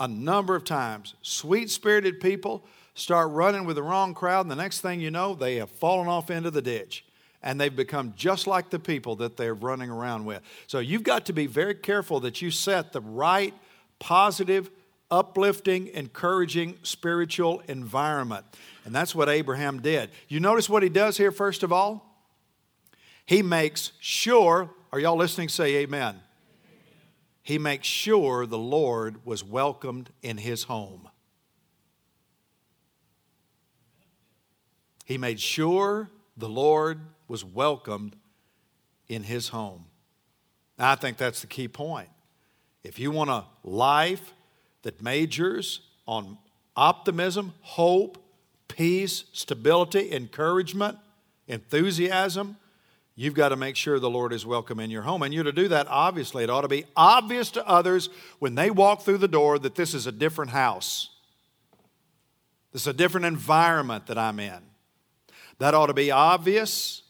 a 0.00 0.08
number 0.08 0.56
of 0.56 0.64
times. 0.64 1.14
Sweet 1.20 1.70
spirited 1.70 2.18
people 2.18 2.64
start 2.94 3.30
running 3.30 3.64
with 3.64 3.76
the 3.76 3.82
wrong 3.82 4.14
crowd, 4.14 4.42
and 4.42 4.50
the 4.50 4.56
next 4.56 4.80
thing 4.80 5.00
you 5.00 5.10
know, 5.10 5.34
they 5.34 5.56
have 5.56 5.70
fallen 5.70 6.08
off 6.08 6.30
into 6.30 6.50
the 6.50 6.62
ditch 6.62 7.04
and 7.42 7.60
they've 7.60 7.74
become 7.74 8.14
just 8.16 8.46
like 8.46 8.70
the 8.70 8.78
people 8.78 9.16
that 9.16 9.36
they're 9.36 9.54
running 9.54 9.90
around 9.90 10.24
with. 10.24 10.42
So 10.66 10.78
you've 10.78 11.02
got 11.02 11.26
to 11.26 11.32
be 11.32 11.46
very 11.46 11.74
careful 11.74 12.20
that 12.20 12.40
you 12.40 12.50
set 12.50 12.92
the 12.92 13.00
right, 13.00 13.52
positive, 13.98 14.70
uplifting, 15.10 15.88
encouraging 15.88 16.78
spiritual 16.82 17.62
environment. 17.68 18.44
And 18.84 18.94
that's 18.94 19.14
what 19.14 19.28
Abraham 19.28 19.82
did. 19.82 20.10
You 20.28 20.40
notice 20.40 20.68
what 20.68 20.82
he 20.82 20.88
does 20.88 21.16
here, 21.16 21.32
first 21.32 21.62
of 21.62 21.72
all? 21.72 22.08
He 23.26 23.42
makes 23.42 23.92
sure, 24.00 24.70
are 24.92 24.98
y'all 24.98 25.16
listening? 25.16 25.48
Say 25.48 25.76
amen. 25.76 26.20
He 27.42 27.58
makes 27.58 27.88
sure 27.88 28.46
the 28.46 28.58
Lord 28.58 29.24
was 29.24 29.42
welcomed 29.42 30.10
in 30.22 30.38
his 30.38 30.64
home. 30.64 31.08
He 35.12 35.18
made 35.18 35.40
sure 35.40 36.08
the 36.38 36.48
Lord 36.48 36.98
was 37.28 37.44
welcomed 37.44 38.16
in 39.08 39.24
his 39.24 39.48
home. 39.48 39.84
I 40.78 40.94
think 40.94 41.18
that's 41.18 41.42
the 41.42 41.46
key 41.46 41.68
point. 41.68 42.08
If 42.82 42.98
you 42.98 43.10
want 43.10 43.28
a 43.28 43.44
life 43.62 44.32
that 44.84 45.02
majors 45.02 45.82
on 46.08 46.38
optimism, 46.74 47.52
hope, 47.60 48.24
peace, 48.68 49.24
stability, 49.34 50.12
encouragement, 50.12 50.96
enthusiasm, 51.46 52.56
you've 53.14 53.34
got 53.34 53.50
to 53.50 53.56
make 53.56 53.76
sure 53.76 54.00
the 54.00 54.08
Lord 54.08 54.32
is 54.32 54.46
welcome 54.46 54.80
in 54.80 54.90
your 54.90 55.02
home. 55.02 55.22
And 55.22 55.34
you're 55.34 55.44
to 55.44 55.52
do 55.52 55.68
that, 55.68 55.88
obviously, 55.90 56.42
it 56.42 56.48
ought 56.48 56.62
to 56.62 56.68
be 56.68 56.86
obvious 56.96 57.50
to 57.50 57.68
others 57.68 58.08
when 58.38 58.54
they 58.54 58.70
walk 58.70 59.02
through 59.02 59.18
the 59.18 59.28
door 59.28 59.58
that 59.58 59.74
this 59.74 59.92
is 59.92 60.06
a 60.06 60.12
different 60.12 60.52
house. 60.52 61.10
This 62.72 62.80
is 62.80 62.86
a 62.86 62.94
different 62.94 63.26
environment 63.26 64.06
that 64.06 64.16
I'm 64.16 64.40
in. 64.40 64.71
That 65.62 65.74
ought 65.74 65.86
to 65.86 65.94
be 65.94 66.10
obvious 66.10 67.02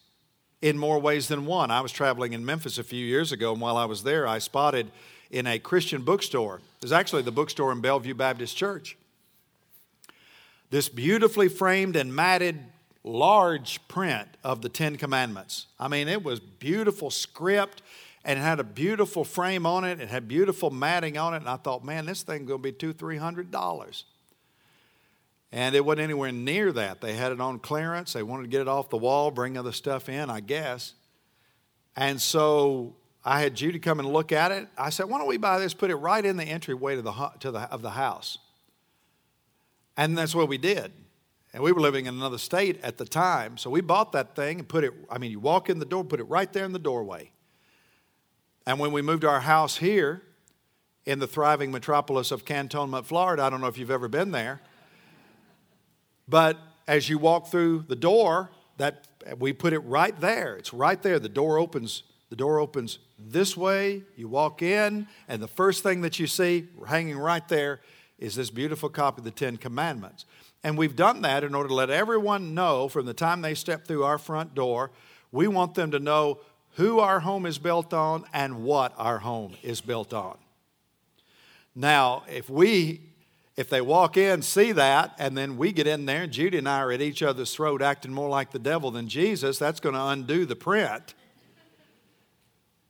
in 0.60 0.76
more 0.76 0.98
ways 0.98 1.26
than 1.26 1.46
one. 1.46 1.70
I 1.70 1.80
was 1.80 1.90
traveling 1.90 2.34
in 2.34 2.44
Memphis 2.44 2.76
a 2.76 2.84
few 2.84 3.02
years 3.02 3.32
ago, 3.32 3.52
and 3.52 3.62
while 3.62 3.78
I 3.78 3.86
was 3.86 4.02
there, 4.02 4.26
I 4.26 4.40
spotted 4.40 4.90
in 5.30 5.46
a 5.46 5.58
Christian 5.58 6.02
bookstore, 6.02 6.56
it 6.56 6.82
was 6.82 6.92
actually 6.92 7.22
the 7.22 7.32
bookstore 7.32 7.72
in 7.72 7.80
Bellevue 7.80 8.12
Baptist 8.12 8.54
Church, 8.54 8.98
this 10.68 10.90
beautifully 10.90 11.48
framed 11.48 11.96
and 11.96 12.14
matted 12.14 12.58
large 13.04 13.80
print 13.88 14.28
of 14.44 14.60
the 14.60 14.68
Ten 14.68 14.98
Commandments. 14.98 15.68
I 15.80 15.88
mean, 15.88 16.06
it 16.06 16.22
was 16.22 16.38
beautiful 16.38 17.10
script 17.10 17.80
and 18.22 18.38
it 18.38 18.42
had 18.42 18.60
a 18.60 18.64
beautiful 18.64 19.24
frame 19.24 19.64
on 19.64 19.84
it. 19.84 19.98
It 19.98 20.10
had 20.10 20.28
beautiful 20.28 20.70
matting 20.70 21.16
on 21.16 21.32
it. 21.32 21.38
And 21.38 21.48
I 21.48 21.56
thought, 21.56 21.86
man, 21.86 22.04
this 22.04 22.22
thing's 22.22 22.46
going 22.46 22.60
to 22.60 22.62
be 22.62 22.72
two, 22.72 22.92
three 22.92 23.16
hundred 23.16 23.50
dollars. 23.50 24.04
And 25.52 25.74
it 25.74 25.84
wasn't 25.84 26.04
anywhere 26.04 26.32
near 26.32 26.72
that. 26.72 27.02
They 27.02 27.12
had 27.12 27.30
it 27.30 27.40
on 27.40 27.58
clearance. 27.58 28.14
They 28.14 28.22
wanted 28.22 28.44
to 28.44 28.48
get 28.48 28.62
it 28.62 28.68
off 28.68 28.88
the 28.88 28.96
wall, 28.96 29.30
bring 29.30 29.58
other 29.58 29.72
stuff 29.72 30.08
in, 30.08 30.30
I 30.30 30.40
guess. 30.40 30.94
And 31.94 32.18
so 32.20 32.96
I 33.22 33.40
had 33.40 33.54
Judy 33.54 33.78
come 33.78 34.00
and 34.00 34.10
look 34.10 34.32
at 34.32 34.50
it. 34.50 34.66
I 34.78 34.88
said, 34.88 35.10
why 35.10 35.18
don't 35.18 35.28
we 35.28 35.36
buy 35.36 35.58
this, 35.58 35.74
put 35.74 35.90
it 35.90 35.96
right 35.96 36.24
in 36.24 36.38
the 36.38 36.44
entryway 36.44 36.96
to 36.96 37.02
the, 37.02 37.30
to 37.40 37.50
the, 37.50 37.60
of 37.60 37.82
the 37.82 37.90
house? 37.90 38.38
And 39.96 40.16
that's 40.16 40.34
what 40.34 40.48
we 40.48 40.56
did. 40.56 40.90
And 41.52 41.62
we 41.62 41.70
were 41.70 41.82
living 41.82 42.06
in 42.06 42.14
another 42.14 42.38
state 42.38 42.80
at 42.82 42.96
the 42.96 43.04
time. 43.04 43.58
So 43.58 43.68
we 43.68 43.82
bought 43.82 44.12
that 44.12 44.34
thing 44.34 44.60
and 44.60 44.66
put 44.66 44.84
it, 44.84 44.94
I 45.10 45.18
mean, 45.18 45.30
you 45.30 45.38
walk 45.38 45.68
in 45.68 45.78
the 45.78 45.84
door, 45.84 46.02
put 46.02 46.18
it 46.18 46.24
right 46.24 46.50
there 46.50 46.64
in 46.64 46.72
the 46.72 46.78
doorway. 46.78 47.30
And 48.66 48.78
when 48.78 48.92
we 48.92 49.02
moved 49.02 49.24
our 49.26 49.40
house 49.40 49.76
here 49.76 50.22
in 51.04 51.18
the 51.18 51.26
thriving 51.26 51.70
metropolis 51.70 52.30
of 52.30 52.46
Cantonment, 52.46 53.04
Florida, 53.04 53.42
I 53.42 53.50
don't 53.50 53.60
know 53.60 53.66
if 53.66 53.76
you've 53.76 53.90
ever 53.90 54.08
been 54.08 54.30
there, 54.30 54.62
but 56.28 56.58
as 56.86 57.08
you 57.08 57.18
walk 57.18 57.48
through 57.48 57.84
the 57.88 57.96
door, 57.96 58.50
that 58.78 59.06
we 59.38 59.52
put 59.52 59.72
it 59.72 59.80
right 59.80 60.18
there. 60.20 60.56
It's 60.56 60.72
right 60.72 61.00
there. 61.00 61.18
The 61.18 61.28
door 61.28 61.58
opens. 61.58 62.02
The 62.30 62.36
door 62.36 62.58
opens 62.58 62.98
this 63.18 63.56
way. 63.56 64.02
You 64.16 64.28
walk 64.28 64.62
in, 64.62 65.06
and 65.28 65.42
the 65.42 65.48
first 65.48 65.82
thing 65.82 66.00
that 66.00 66.18
you 66.18 66.26
see 66.26 66.66
hanging 66.86 67.18
right 67.18 67.46
there 67.48 67.80
is 68.18 68.34
this 68.34 68.50
beautiful 68.50 68.88
copy 68.88 69.20
of 69.20 69.24
the 69.24 69.30
Ten 69.30 69.56
Commandments. 69.56 70.24
And 70.64 70.78
we've 70.78 70.96
done 70.96 71.22
that 71.22 71.44
in 71.44 71.54
order 71.54 71.68
to 71.68 71.74
let 71.74 71.90
everyone 71.90 72.54
know 72.54 72.88
from 72.88 73.06
the 73.06 73.14
time 73.14 73.42
they 73.42 73.54
step 73.54 73.86
through 73.86 74.04
our 74.04 74.18
front 74.18 74.54
door, 74.54 74.90
we 75.30 75.48
want 75.48 75.74
them 75.74 75.90
to 75.90 75.98
know 75.98 76.38
who 76.76 77.00
our 77.00 77.20
home 77.20 77.46
is 77.46 77.58
built 77.58 77.92
on 77.92 78.24
and 78.32 78.62
what 78.62 78.94
our 78.96 79.18
home 79.18 79.54
is 79.62 79.80
built 79.80 80.14
on. 80.14 80.38
Now, 81.74 82.22
if 82.28 82.48
we 82.48 83.11
if 83.56 83.68
they 83.68 83.80
walk 83.80 84.16
in, 84.16 84.40
see 84.40 84.72
that, 84.72 85.14
and 85.18 85.36
then 85.36 85.56
we 85.56 85.72
get 85.72 85.86
in 85.86 86.06
there, 86.06 86.22
and 86.22 86.32
Judy 86.32 86.58
and 86.58 86.68
I 86.68 86.80
are 86.80 86.92
at 86.92 87.02
each 87.02 87.22
other's 87.22 87.54
throat 87.54 87.82
acting 87.82 88.12
more 88.12 88.28
like 88.28 88.50
the 88.50 88.58
devil 88.58 88.90
than 88.90 89.08
Jesus, 89.08 89.58
that's 89.58 89.80
going 89.80 89.94
to 89.94 90.04
undo 90.06 90.46
the 90.46 90.56
print. 90.56 91.14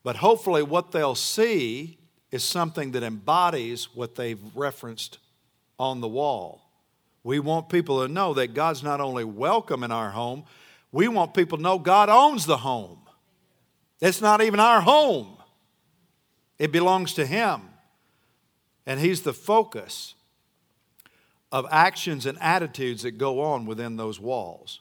But 0.04 0.16
hopefully, 0.16 0.62
what 0.62 0.92
they'll 0.92 1.14
see 1.14 1.98
is 2.30 2.44
something 2.44 2.92
that 2.92 3.02
embodies 3.02 3.94
what 3.94 4.14
they've 4.14 4.40
referenced 4.54 5.18
on 5.78 6.00
the 6.00 6.08
wall. 6.08 6.62
We 7.24 7.40
want 7.40 7.68
people 7.68 8.02
to 8.02 8.12
know 8.12 8.34
that 8.34 8.54
God's 8.54 8.82
not 8.82 9.00
only 9.00 9.24
welcome 9.24 9.84
in 9.84 9.92
our 9.92 10.10
home, 10.10 10.44
we 10.92 11.08
want 11.08 11.34
people 11.34 11.58
to 11.58 11.62
know 11.62 11.78
God 11.78 12.08
owns 12.08 12.46
the 12.46 12.58
home. 12.58 12.98
It's 14.00 14.20
not 14.20 14.42
even 14.42 14.60
our 14.60 14.80
home, 14.80 15.36
it 16.58 16.70
belongs 16.70 17.14
to 17.14 17.26
Him. 17.26 17.62
And 18.86 18.98
He's 18.98 19.22
the 19.22 19.32
focus 19.32 20.14
of 21.52 21.66
actions 21.70 22.24
and 22.24 22.38
attitudes 22.40 23.02
that 23.02 23.12
go 23.12 23.40
on 23.42 23.66
within 23.66 23.96
those 23.96 24.18
walls. 24.18 24.80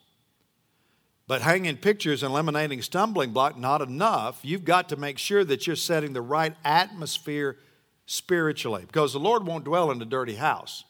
But 1.27 1.41
hanging 1.41 1.77
pictures 1.77 2.23
and 2.23 2.31
eliminating 2.31 2.81
stumbling 2.81 3.31
block, 3.31 3.57
not 3.57 3.81
enough. 3.81 4.39
You've 4.41 4.65
got 4.65 4.89
to 4.89 4.95
make 4.95 5.17
sure 5.17 5.43
that 5.43 5.67
you're 5.67 5.75
setting 5.75 6.13
the 6.13 6.21
right 6.21 6.55
atmosphere 6.63 7.57
spiritually 8.05 8.83
because 8.87 9.13
the 9.13 9.19
Lord 9.19 9.45
won't 9.45 9.65
dwell 9.65 9.91
in 9.91 10.01
a 10.01 10.05
dirty 10.05 10.35
house. 10.35 10.83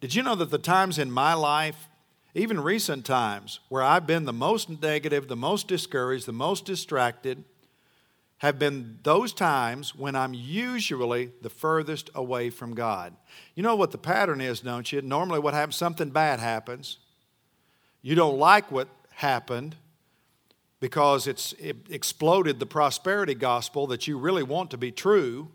Did 0.00 0.14
you 0.14 0.22
know 0.22 0.34
that 0.34 0.50
the 0.50 0.58
times 0.58 0.98
in 0.98 1.10
my 1.10 1.34
life, 1.34 1.88
even 2.34 2.60
recent 2.60 3.04
times, 3.04 3.60
where 3.68 3.82
I've 3.82 4.06
been 4.06 4.24
the 4.24 4.32
most 4.32 4.68
negative, 4.82 5.28
the 5.28 5.36
most 5.36 5.68
discouraged, 5.68 6.26
the 6.26 6.32
most 6.32 6.64
distracted, 6.64 7.44
have 8.38 8.58
been 8.58 8.98
those 9.02 9.32
times 9.32 9.94
when 9.94 10.14
I'm 10.14 10.32
usually 10.32 11.32
the 11.42 11.50
furthest 11.50 12.08
away 12.14 12.50
from 12.50 12.74
God. 12.74 13.14
You 13.54 13.64
know 13.64 13.74
what 13.74 13.90
the 13.90 13.98
pattern 13.98 14.40
is, 14.40 14.60
don't 14.60 14.90
you? 14.90 15.02
Normally, 15.02 15.40
what 15.40 15.54
happens, 15.54 15.76
something 15.76 16.10
bad 16.10 16.38
happens. 16.38 16.98
You 18.00 18.14
don't 18.14 18.38
like 18.38 18.70
what 18.70 18.88
happened 19.10 19.74
because 20.80 21.26
it's 21.26 21.52
it 21.54 21.76
exploded 21.90 22.60
the 22.60 22.66
prosperity 22.66 23.34
gospel 23.34 23.88
that 23.88 24.06
you 24.06 24.16
really 24.16 24.44
want 24.44 24.70
to 24.70 24.78
be 24.78 24.92
true. 24.92 25.48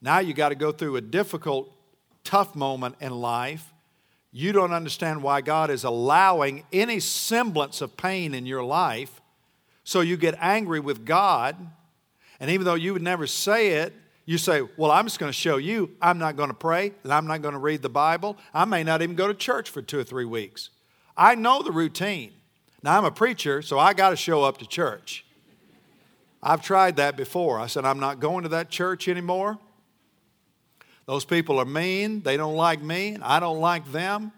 Now 0.00 0.18
you 0.18 0.32
got 0.32 0.48
to 0.48 0.54
go 0.54 0.72
through 0.72 0.96
a 0.96 1.02
difficult, 1.02 1.70
tough 2.24 2.56
moment 2.56 2.96
in 3.00 3.12
life. 3.12 3.72
You 4.32 4.52
don't 4.52 4.72
understand 4.72 5.22
why 5.22 5.42
God 5.42 5.68
is 5.68 5.84
allowing 5.84 6.64
any 6.72 7.00
semblance 7.00 7.82
of 7.82 7.98
pain 7.98 8.32
in 8.32 8.46
your 8.46 8.64
life. 8.64 9.20
So 9.84 10.00
you 10.00 10.16
get 10.16 10.34
angry 10.40 10.80
with 10.80 11.04
God 11.04 11.54
and 12.42 12.50
even 12.50 12.64
though 12.64 12.74
you 12.74 12.92
would 12.92 13.02
never 13.02 13.28
say 13.28 13.74
it, 13.74 13.94
you 14.26 14.36
say, 14.36 14.62
Well, 14.76 14.90
I'm 14.90 15.06
just 15.06 15.20
going 15.20 15.30
to 15.30 15.38
show 15.38 15.58
you 15.58 15.92
I'm 16.02 16.18
not 16.18 16.36
going 16.36 16.48
to 16.48 16.54
pray 16.54 16.92
and 17.04 17.12
I'm 17.12 17.28
not 17.28 17.40
going 17.40 17.54
to 17.54 17.60
read 17.60 17.82
the 17.82 17.88
Bible. 17.88 18.36
I 18.52 18.64
may 18.64 18.82
not 18.82 19.00
even 19.00 19.14
go 19.14 19.28
to 19.28 19.34
church 19.34 19.70
for 19.70 19.80
two 19.80 20.00
or 20.00 20.04
three 20.04 20.24
weeks. 20.24 20.70
I 21.16 21.36
know 21.36 21.62
the 21.62 21.70
routine. 21.70 22.32
Now, 22.82 22.98
I'm 22.98 23.04
a 23.04 23.12
preacher, 23.12 23.62
so 23.62 23.78
I 23.78 23.94
got 23.94 24.10
to 24.10 24.16
show 24.16 24.42
up 24.42 24.58
to 24.58 24.66
church. 24.66 25.24
I've 26.42 26.62
tried 26.62 26.96
that 26.96 27.16
before. 27.16 27.60
I 27.60 27.68
said, 27.68 27.84
I'm 27.84 28.00
not 28.00 28.18
going 28.18 28.42
to 28.42 28.48
that 28.48 28.70
church 28.70 29.06
anymore. 29.06 29.56
Those 31.06 31.24
people 31.24 31.60
are 31.60 31.64
mean. 31.64 32.22
They 32.22 32.36
don't 32.36 32.56
like 32.56 32.82
me, 32.82 33.18
I 33.22 33.38
don't 33.38 33.60
like 33.60 33.92
them. 33.92 34.32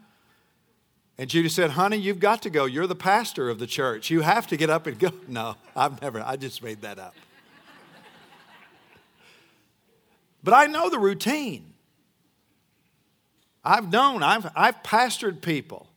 And 1.16 1.30
Judy 1.30 1.49
said, 1.49 1.70
Honey, 1.70 1.96
you've 1.96 2.20
got 2.20 2.42
to 2.42 2.50
go. 2.50 2.66
You're 2.66 2.87
the 2.87 2.94
pastor 2.94 3.49
of 3.49 3.58
the 3.58 3.66
church. 3.66 4.11
You 4.11 4.20
have 4.20 4.46
to 4.49 4.58
get 4.58 4.68
up 4.68 4.87
and 4.87 4.99
go. 4.99 5.11
No, 5.26 5.56
I've 5.75 6.02
never, 6.02 6.20
I 6.20 6.37
just 6.37 6.62
made 6.62 6.82
that 6.82 6.99
up. 6.99 7.14
But 10.44 10.52
I 10.52 10.66
know 10.66 10.90
the 10.90 10.98
routine. 10.98 11.72
I've 13.64 13.90
known, 13.90 14.22
I've, 14.22 14.46
I've 14.54 14.82
pastored 14.82 15.40
people, 15.40 15.88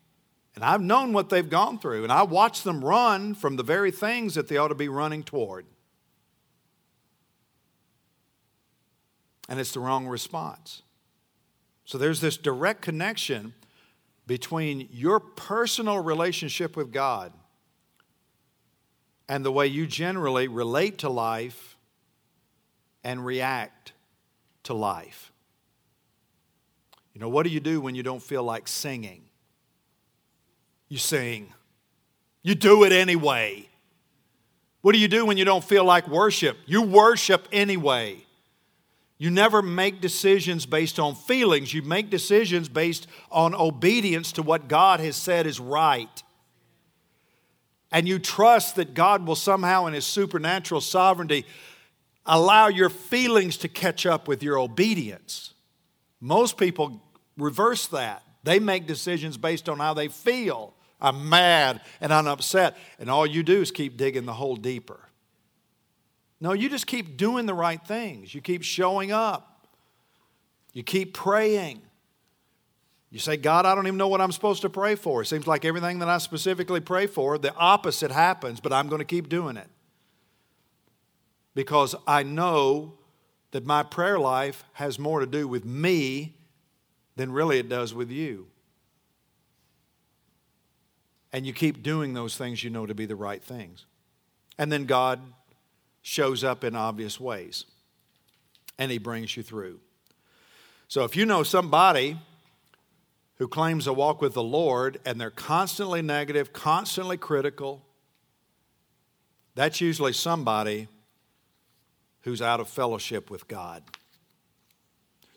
and 0.56 0.64
I've 0.64 0.82
known 0.82 1.12
what 1.12 1.28
they've 1.28 1.50
gone 1.50 1.78
through, 1.80 2.04
and 2.04 2.12
I 2.12 2.24
watch 2.24 2.64
them 2.64 2.84
run 2.84 3.36
from 3.36 3.58
the 3.58 3.64
very 3.64 3.92
things 3.92 4.36
that 4.36 4.48
they 4.48 4.56
ought 4.56 4.70
to 4.70 4.76
be 4.76 4.88
running 4.88 5.24
toward. 5.24 5.66
And 9.50 9.60
it's 9.60 9.74
the 9.74 9.82
wrong 9.82 10.08
response. 10.08 10.82
So 11.84 11.98
there's 11.98 12.22
this 12.22 12.38
direct 12.38 12.82
connection 12.82 13.54
between 14.26 14.88
your 14.92 15.20
personal 15.20 16.02
relationship 16.02 16.76
with 16.76 16.92
God 16.92 17.34
and 19.30 19.44
the 19.44 19.52
way 19.52 19.68
you 19.68 19.88
generally 19.88 20.48
relate 20.48 21.00
to 21.00 21.10
life 21.10 21.78
and 23.04 23.26
react 23.26 23.94
to 24.68 24.74
life. 24.74 25.32
You 27.14 27.22
know, 27.22 27.30
what 27.30 27.44
do 27.44 27.50
you 27.50 27.60
do 27.60 27.82
when 27.82 27.96
you 27.96 28.04
don't 28.04 28.22
feel 28.22 28.44
like 28.44 28.68
singing? 28.68 29.24
You 30.88 30.98
sing. 30.98 31.52
You 32.44 32.56
do 32.56 32.84
it 32.84 32.92
anyway. 32.92 33.68
What 34.82 34.94
do 34.94 35.00
you 35.00 35.08
do 35.08 35.26
when 35.26 35.38
you 35.38 35.44
don't 35.44 35.64
feel 35.64 35.84
like 35.84 36.08
worship? 36.08 36.58
You 36.66 36.84
worship 36.84 37.48
anyway. 37.52 38.24
You 39.18 39.32
never 39.32 39.62
make 39.62 40.00
decisions 40.00 40.66
based 40.66 41.00
on 41.00 41.16
feelings. 41.16 41.74
You 41.74 41.82
make 41.82 42.10
decisions 42.10 42.70
based 42.70 43.08
on 43.32 43.56
obedience 43.56 44.32
to 44.34 44.44
what 44.44 44.68
God 44.68 45.00
has 45.00 45.16
said 45.16 45.48
is 45.48 45.60
right. 45.60 46.24
And 47.92 48.08
you 48.08 48.20
trust 48.20 48.76
that 48.76 48.94
God 48.94 49.26
will 49.26 49.36
somehow, 49.36 49.88
in 49.88 49.94
His 49.94 50.06
supernatural 50.06 50.82
sovereignty, 50.82 51.46
allow 52.28 52.68
your 52.68 52.90
feelings 52.90 53.58
to 53.58 53.68
catch 53.68 54.06
up 54.06 54.28
with 54.28 54.44
your 54.44 54.60
obedience. 54.60 55.54
Most 56.20 56.58
people 56.58 57.02
reverse 57.38 57.88
that. 57.88 58.24
They 58.44 58.60
make 58.60 58.88
decisions 58.88 59.38
based 59.38 59.70
on 59.70 59.80
how 59.80 59.94
they 59.94 60.08
feel. 60.08 60.74
I'm 61.00 61.30
mad 61.30 61.82
and 62.02 62.14
I'm 62.14 62.28
upset. 62.28 62.78
And 63.00 63.10
all 63.10 63.26
you 63.26 63.44
do 63.44 63.62
is 63.62 63.72
keep 63.72 63.98
digging 63.98 64.26
the 64.26 64.34
hole 64.34 64.56
deeper. 64.56 65.00
No, 66.40 66.54
you 66.54 66.70
just 66.70 66.88
keep 66.88 67.18
doing 67.18 67.46
the 67.46 67.54
right 67.54 67.84
things. 67.84 68.34
You 68.34 68.42
keep 68.42 68.64
showing 68.64 69.12
up. 69.12 69.68
You 70.74 70.84
keep 70.84 71.14
praying. 71.14 71.82
You 73.10 73.20
say, 73.20 73.38
God, 73.38 73.66
I 73.66 73.74
don't 73.74 73.88
even 73.88 73.98
know 73.98 74.10
what 74.10 74.22
I'm 74.22 74.32
supposed 74.32 74.62
to 74.62 74.70
pray 74.70 74.96
for. 74.96 75.22
It 75.22 75.26
seems 75.26 75.48
like 75.48 75.66
everything 75.66 76.00
that 76.00 76.10
I 76.10 76.18
specifically 76.18 76.82
pray 76.82 77.08
for, 77.08 77.38
the 77.38 77.56
opposite 77.56 78.12
happens, 78.12 78.60
but 78.60 78.74
I'm 78.74 78.90
going 78.90 79.00
to 79.00 79.06
keep 79.06 79.30
doing 79.30 79.58
it. 79.58 79.68
Because 81.58 81.96
I 82.06 82.22
know 82.22 82.94
that 83.50 83.66
my 83.66 83.82
prayer 83.82 84.20
life 84.20 84.64
has 84.74 85.00
more 85.00 85.22
to 85.22 85.26
do 85.26 85.48
with 85.48 85.66
me 85.66 86.36
than 87.16 87.32
really 87.32 87.58
it 87.58 87.68
does 87.68 87.96
with 87.96 88.12
you. 88.12 88.46
And 91.34 91.48
you 91.48 91.54
keep 91.54 91.82
doing 91.82 92.14
those 92.14 92.38
things 92.38 92.64
you 92.64 92.70
know 92.70 92.86
to 92.86 92.94
be 92.94 93.08
the 93.08 93.16
right 93.16 93.44
things. 93.44 93.88
And 94.60 94.72
then 94.72 94.86
God 94.86 95.20
shows 96.04 96.44
up 96.44 96.64
in 96.64 96.76
obvious 96.76 97.20
ways 97.20 97.66
and 98.78 98.92
he 98.92 99.00
brings 99.00 99.36
you 99.36 99.42
through. 99.42 99.80
So 100.88 101.06
if 101.06 101.16
you 101.16 101.26
know 101.26 101.42
somebody 101.42 102.20
who 103.38 103.48
claims 103.48 103.88
a 103.88 103.94
walk 103.94 104.22
with 104.22 104.36
the 104.36 104.44
Lord 104.44 105.00
and 105.08 105.20
they're 105.20 105.32
constantly 105.32 106.04
negative, 106.04 106.54
constantly 106.54 107.18
critical, 107.18 107.84
that's 109.56 109.82
usually 109.82 110.14
somebody 110.14 110.88
who's 112.22 112.42
out 112.42 112.60
of 112.60 112.68
fellowship 112.68 113.30
with 113.30 113.48
God. 113.48 113.84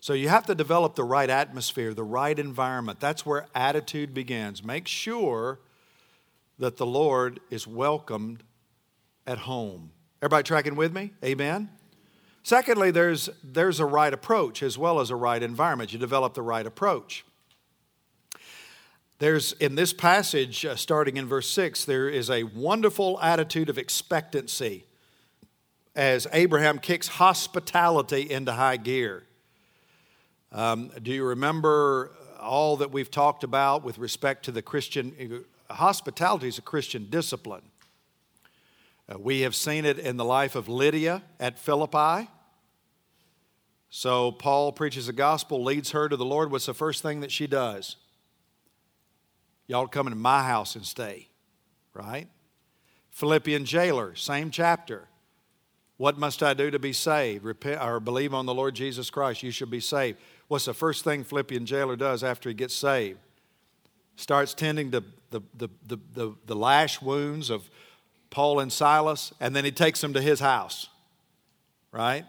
So 0.01 0.13
you 0.13 0.29
have 0.29 0.47
to 0.47 0.55
develop 0.55 0.95
the 0.95 1.03
right 1.03 1.29
atmosphere, 1.29 1.93
the 1.93 2.03
right 2.03 2.37
environment. 2.37 2.99
That's 2.99 3.25
where 3.25 3.45
attitude 3.53 4.13
begins. 4.13 4.63
Make 4.63 4.87
sure 4.87 5.59
that 6.57 6.77
the 6.77 6.85
Lord 6.85 7.39
is 7.51 7.67
welcomed 7.67 8.43
at 9.27 9.37
home. 9.39 9.91
Everybody 10.21 10.43
tracking 10.43 10.75
with 10.75 10.91
me? 10.91 11.11
Amen. 11.23 11.69
Secondly, 12.43 12.89
there's, 12.89 13.29
there's 13.43 13.79
a 13.79 13.85
right 13.85 14.11
approach 14.11 14.63
as 14.63 14.77
well 14.77 14.99
as 14.99 15.11
a 15.11 15.15
right 15.15 15.41
environment. 15.41 15.93
You 15.93 15.99
develop 15.99 16.33
the 16.33 16.41
right 16.41 16.65
approach. 16.65 17.23
There's, 19.19 19.53
in 19.53 19.75
this 19.75 19.93
passage, 19.93 20.65
uh, 20.65 20.75
starting 20.75 21.17
in 21.17 21.27
verse 21.27 21.47
6, 21.51 21.85
there 21.85 22.09
is 22.09 22.31
a 22.31 22.41
wonderful 22.43 23.19
attitude 23.21 23.69
of 23.69 23.77
expectancy 23.77 24.85
as 25.95 26.27
Abraham 26.31 26.79
kicks 26.79 27.07
hospitality 27.07 28.29
into 28.29 28.53
high 28.53 28.77
gear. 28.77 29.23
Um, 30.51 30.91
do 31.01 31.11
you 31.11 31.25
remember 31.25 32.11
all 32.39 32.77
that 32.77 32.91
we've 32.91 33.11
talked 33.11 33.43
about 33.43 33.83
with 33.83 33.97
respect 33.97 34.45
to 34.45 34.51
the 34.51 34.61
Christian? 34.61 35.45
Hospitality 35.69 36.47
is 36.47 36.57
a 36.57 36.61
Christian 36.61 37.07
discipline. 37.09 37.63
Uh, 39.09 39.17
we 39.19 39.41
have 39.41 39.55
seen 39.55 39.85
it 39.85 39.99
in 39.99 40.17
the 40.17 40.25
life 40.25 40.55
of 40.55 40.69
Lydia 40.69 41.23
at 41.39 41.59
Philippi. 41.59 42.29
So 43.89 44.31
Paul 44.31 44.71
preaches 44.71 45.07
the 45.07 45.13
gospel, 45.13 45.63
leads 45.63 45.91
her 45.91 46.07
to 46.07 46.15
the 46.15 46.25
Lord. 46.25 46.51
What's 46.51 46.65
the 46.65 46.73
first 46.73 47.01
thing 47.01 47.19
that 47.19 47.31
she 47.31 47.47
does? 47.47 47.97
Y'all 49.67 49.87
come 49.87 50.07
into 50.07 50.17
my 50.17 50.43
house 50.43 50.75
and 50.75 50.85
stay, 50.85 51.27
right? 51.93 52.27
Philippian 53.09 53.65
jailer, 53.65 54.15
same 54.15 54.49
chapter. 54.49 55.07
What 56.01 56.17
must 56.17 56.41
I 56.41 56.55
do 56.55 56.71
to 56.71 56.79
be 56.79 56.93
saved? 56.93 57.43
Repent 57.43 57.79
or 57.79 57.99
believe 57.99 58.33
on 58.33 58.47
the 58.47 58.55
Lord 58.55 58.73
Jesus 58.73 59.11
Christ. 59.11 59.43
You 59.43 59.51
should 59.51 59.69
be 59.69 59.79
saved. 59.79 60.17
What's 60.47 60.65
the 60.65 60.73
first 60.73 61.03
thing 61.03 61.23
Philippian 61.23 61.67
jailer 61.67 61.95
does 61.95 62.23
after 62.23 62.49
he 62.49 62.55
gets 62.55 62.73
saved? 62.73 63.19
Starts 64.15 64.55
tending 64.55 64.89
to 64.89 65.03
the, 65.29 65.41
the, 65.55 65.69
the, 65.85 65.99
the, 66.15 66.35
the 66.47 66.55
lash 66.55 67.03
wounds 67.03 67.51
of 67.51 67.69
Paul 68.31 68.61
and 68.61 68.73
Silas, 68.73 69.31
and 69.39 69.55
then 69.55 69.63
he 69.63 69.69
takes 69.69 70.01
them 70.01 70.11
to 70.13 70.21
his 70.21 70.39
house, 70.39 70.87
right? 71.91 72.25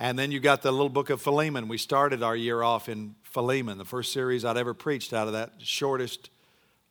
And 0.00 0.18
then 0.18 0.32
you 0.32 0.40
got 0.40 0.60
the 0.60 0.72
little 0.72 0.88
book 0.88 1.10
of 1.10 1.22
Philemon. 1.22 1.68
We 1.68 1.78
started 1.78 2.24
our 2.24 2.34
year 2.34 2.64
off 2.64 2.88
in 2.88 3.14
Philemon, 3.22 3.78
the 3.78 3.84
first 3.84 4.12
series 4.12 4.44
I'd 4.44 4.56
ever 4.56 4.74
preached 4.74 5.12
out 5.12 5.28
of 5.28 5.34
that 5.34 5.52
shortest 5.58 6.30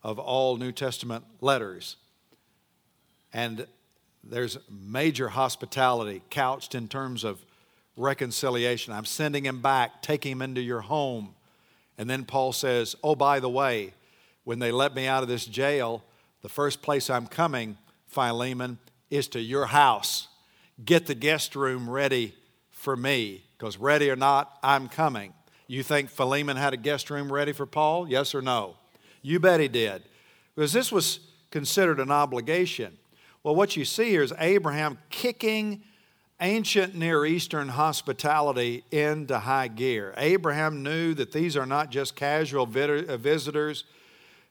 of 0.03 0.19
all 0.19 0.55
New 0.55 0.71
Testament 0.71 1.25
letters. 1.41 1.97
And 3.33 3.67
there's 4.23 4.57
major 4.69 5.29
hospitality 5.29 6.21
couched 6.29 6.75
in 6.75 6.87
terms 6.87 7.23
of 7.23 7.43
reconciliation. 7.97 8.93
I'm 8.93 9.05
sending 9.05 9.45
him 9.45 9.61
back, 9.61 10.01
taking 10.01 10.33
him 10.33 10.41
into 10.41 10.61
your 10.61 10.81
home. 10.81 11.35
And 11.97 12.09
then 12.09 12.25
Paul 12.25 12.53
says, 12.53 12.95
Oh, 13.03 13.15
by 13.15 13.39
the 13.39 13.49
way, 13.49 13.93
when 14.43 14.59
they 14.59 14.71
let 14.71 14.95
me 14.95 15.07
out 15.07 15.23
of 15.23 15.29
this 15.29 15.45
jail, 15.45 16.03
the 16.41 16.49
first 16.49 16.81
place 16.81 17.09
I'm 17.09 17.27
coming, 17.27 17.77
Philemon, 18.07 18.77
is 19.09 19.27
to 19.29 19.39
your 19.39 19.67
house. 19.67 20.27
Get 20.83 21.05
the 21.05 21.15
guest 21.15 21.55
room 21.55 21.89
ready 21.89 22.35
for 22.71 22.95
me, 22.95 23.43
because 23.57 23.77
ready 23.77 24.09
or 24.09 24.15
not, 24.15 24.57
I'm 24.61 24.89
coming. 24.89 25.33
You 25.67 25.83
think 25.83 26.09
Philemon 26.09 26.57
had 26.57 26.73
a 26.73 26.77
guest 26.77 27.09
room 27.09 27.31
ready 27.31 27.53
for 27.53 27.65
Paul? 27.65 28.09
Yes 28.09 28.35
or 28.35 28.41
no? 28.41 28.75
You 29.21 29.39
bet 29.39 29.59
he 29.59 29.69
did. 29.69 30.03
Because 30.55 30.73
this 30.73 30.91
was 30.91 31.19
considered 31.49 31.99
an 31.99 32.11
obligation. 32.11 32.97
Well, 33.43 33.55
what 33.55 33.75
you 33.75 33.85
see 33.85 34.09
here 34.09 34.23
is 34.23 34.33
Abraham 34.39 34.97
kicking 35.09 35.83
ancient 36.39 36.95
Near 36.95 37.25
Eastern 37.25 37.69
hospitality 37.69 38.83
into 38.91 39.39
high 39.39 39.67
gear. 39.67 40.13
Abraham 40.17 40.81
knew 40.81 41.13
that 41.13 41.31
these 41.31 41.55
are 41.55 41.65
not 41.65 41.89
just 41.89 42.15
casual 42.15 42.65
visitors 42.65 43.83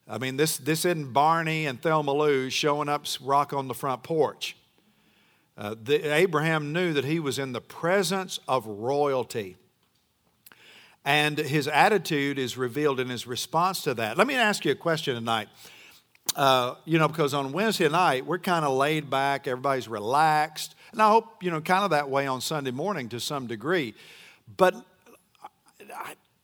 I 0.09 0.19
mean, 0.19 0.37
this, 0.37 0.59
this 0.59 0.85
isn't 0.85 1.13
Barney 1.13 1.67
and 1.67 1.81
Thelma 1.81 2.13
Lou 2.13 2.51
showing 2.51 2.89
up 2.89 3.07
rock 3.21 3.53
on 3.53 3.69
the 3.69 3.75
front 3.75 4.03
porch. 4.03 4.57
Uh, 5.57 5.75
the, 5.81 6.13
Abraham 6.13 6.73
knew 6.73 6.93
that 6.93 7.05
he 7.05 7.21
was 7.21 7.39
in 7.39 7.53
the 7.53 7.61
presence 7.61 8.41
of 8.49 8.67
royalty. 8.67 9.57
And 11.05 11.39
his 11.39 11.69
attitude 11.69 12.39
is 12.39 12.57
revealed 12.57 13.01
in 13.01 13.09
his 13.09 13.27
response 13.27 13.83
to 13.83 13.95
that. 13.95 14.17
Let 14.17 14.27
me 14.27 14.35
ask 14.35 14.65
you 14.65 14.73
a 14.73 14.77
question 14.77 15.15
tonight. 15.15 15.49
Uh, 16.35 16.75
you 16.85 16.99
know, 16.99 17.09
because 17.09 17.35
on 17.35 17.53
Wednesday 17.53 17.89
night, 17.89 18.25
we're 18.25 18.39
kind 18.39 18.65
of 18.65 18.73
laid 18.73 19.11
back, 19.11 19.47
everybody's 19.47 19.89
relaxed. 19.89 20.75
And 20.93 21.03
I 21.03 21.09
hope, 21.09 21.43
you 21.43 21.51
know, 21.51 21.61
kind 21.61 21.85
of 21.85 21.91
that 21.91 22.09
way 22.09 22.27
on 22.27 22.41
Sunday 22.41 22.71
morning 22.71 23.09
to 23.11 23.21
some 23.21 23.47
degree. 23.47 23.95
But 24.57 24.75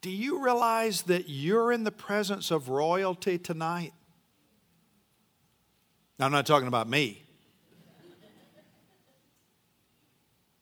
do 0.01 0.11
you 0.11 0.43
realize 0.43 1.03
that 1.03 1.29
you're 1.29 1.73
in 1.73 1.85
the 1.85 1.91
presence 1.91 2.51
of 2.51 2.69
royalty 2.69 3.38
tonight? 3.38 3.93
I'm 6.21 6.33
not 6.33 6.47
talking 6.47 6.69
about 6.69 6.88
me. 6.88 7.23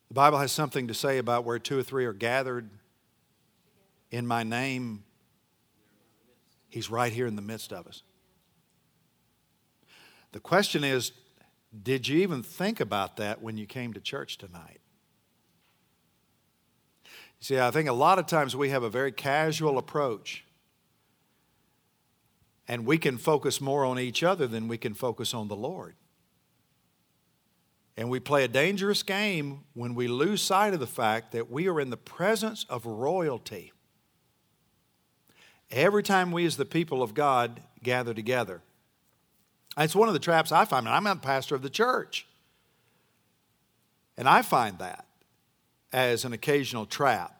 The 0.08 0.14
Bible 0.14 0.38
has 0.38 0.52
something 0.52 0.88
to 0.88 0.94
say 0.94 1.18
about 1.18 1.44
where 1.44 1.58
two 1.58 1.78
or 1.78 1.82
three 1.82 2.04
are 2.04 2.12
gathered 2.12 2.68
in 4.10 4.26
my 4.26 4.42
name. 4.42 5.04
He's 6.68 6.90
right 6.90 7.12
here 7.12 7.26
in 7.26 7.36
the 7.36 7.42
midst 7.42 7.72
of 7.72 7.86
us. 7.86 8.02
The 10.36 10.40
question 10.40 10.84
is 10.84 11.12
did 11.82 12.06
you 12.06 12.18
even 12.18 12.42
think 12.42 12.78
about 12.78 13.16
that 13.16 13.40
when 13.40 13.56
you 13.56 13.64
came 13.64 13.94
to 13.94 14.00
church 14.00 14.36
tonight? 14.36 14.82
See, 17.40 17.58
I 17.58 17.70
think 17.70 17.88
a 17.88 17.94
lot 17.94 18.18
of 18.18 18.26
times 18.26 18.54
we 18.54 18.68
have 18.68 18.82
a 18.82 18.90
very 18.90 19.12
casual 19.12 19.78
approach, 19.78 20.44
and 22.68 22.84
we 22.84 22.98
can 22.98 23.16
focus 23.16 23.62
more 23.62 23.86
on 23.86 23.98
each 23.98 24.22
other 24.22 24.46
than 24.46 24.68
we 24.68 24.76
can 24.76 24.92
focus 24.92 25.32
on 25.32 25.48
the 25.48 25.56
Lord. 25.56 25.94
And 27.96 28.10
we 28.10 28.20
play 28.20 28.44
a 28.44 28.48
dangerous 28.48 29.02
game 29.02 29.60
when 29.72 29.94
we 29.94 30.06
lose 30.06 30.42
sight 30.42 30.74
of 30.74 30.80
the 30.80 30.86
fact 30.86 31.32
that 31.32 31.50
we 31.50 31.66
are 31.66 31.80
in 31.80 31.88
the 31.88 31.96
presence 31.96 32.66
of 32.68 32.84
royalty. 32.84 33.72
Every 35.70 36.02
time 36.02 36.30
we, 36.30 36.44
as 36.44 36.58
the 36.58 36.66
people 36.66 37.02
of 37.02 37.14
God, 37.14 37.62
gather 37.82 38.12
together, 38.12 38.60
it's 39.78 39.94
one 39.94 40.08
of 40.08 40.14
the 40.14 40.20
traps 40.20 40.52
I 40.52 40.64
find. 40.64 40.88
I'm 40.88 41.06
a 41.06 41.16
pastor 41.16 41.54
of 41.54 41.62
the 41.62 41.70
church. 41.70 42.26
And 44.16 44.28
I 44.28 44.42
find 44.42 44.78
that 44.78 45.06
as 45.92 46.24
an 46.24 46.32
occasional 46.32 46.86
trap. 46.86 47.32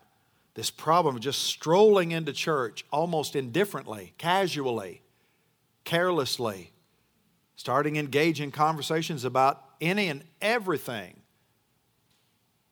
This 0.55 0.71
problem 0.71 1.17
of 1.17 1.23
just 1.23 1.43
strolling 1.43 2.13
into 2.13 2.33
church 2.33 2.85
almost 2.91 3.37
indifferently, 3.37 4.15
casually, 4.19 5.03
carelessly, 5.85 6.73
starting 7.57 7.97
engaging 7.97 8.51
conversations 8.51 9.25
about 9.25 9.63
any 9.81 10.09
and 10.09 10.25
everything 10.41 11.21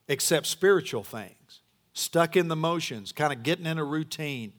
except 0.09 0.47
spiritual 0.47 1.03
things, 1.03 1.61
stuck 1.93 2.37
in 2.37 2.49
the 2.49 2.57
motions, 2.57 3.13
kind 3.13 3.33
of 3.33 3.43
getting 3.43 3.67
in 3.67 3.79
a 3.79 3.85
routine, 3.85 4.53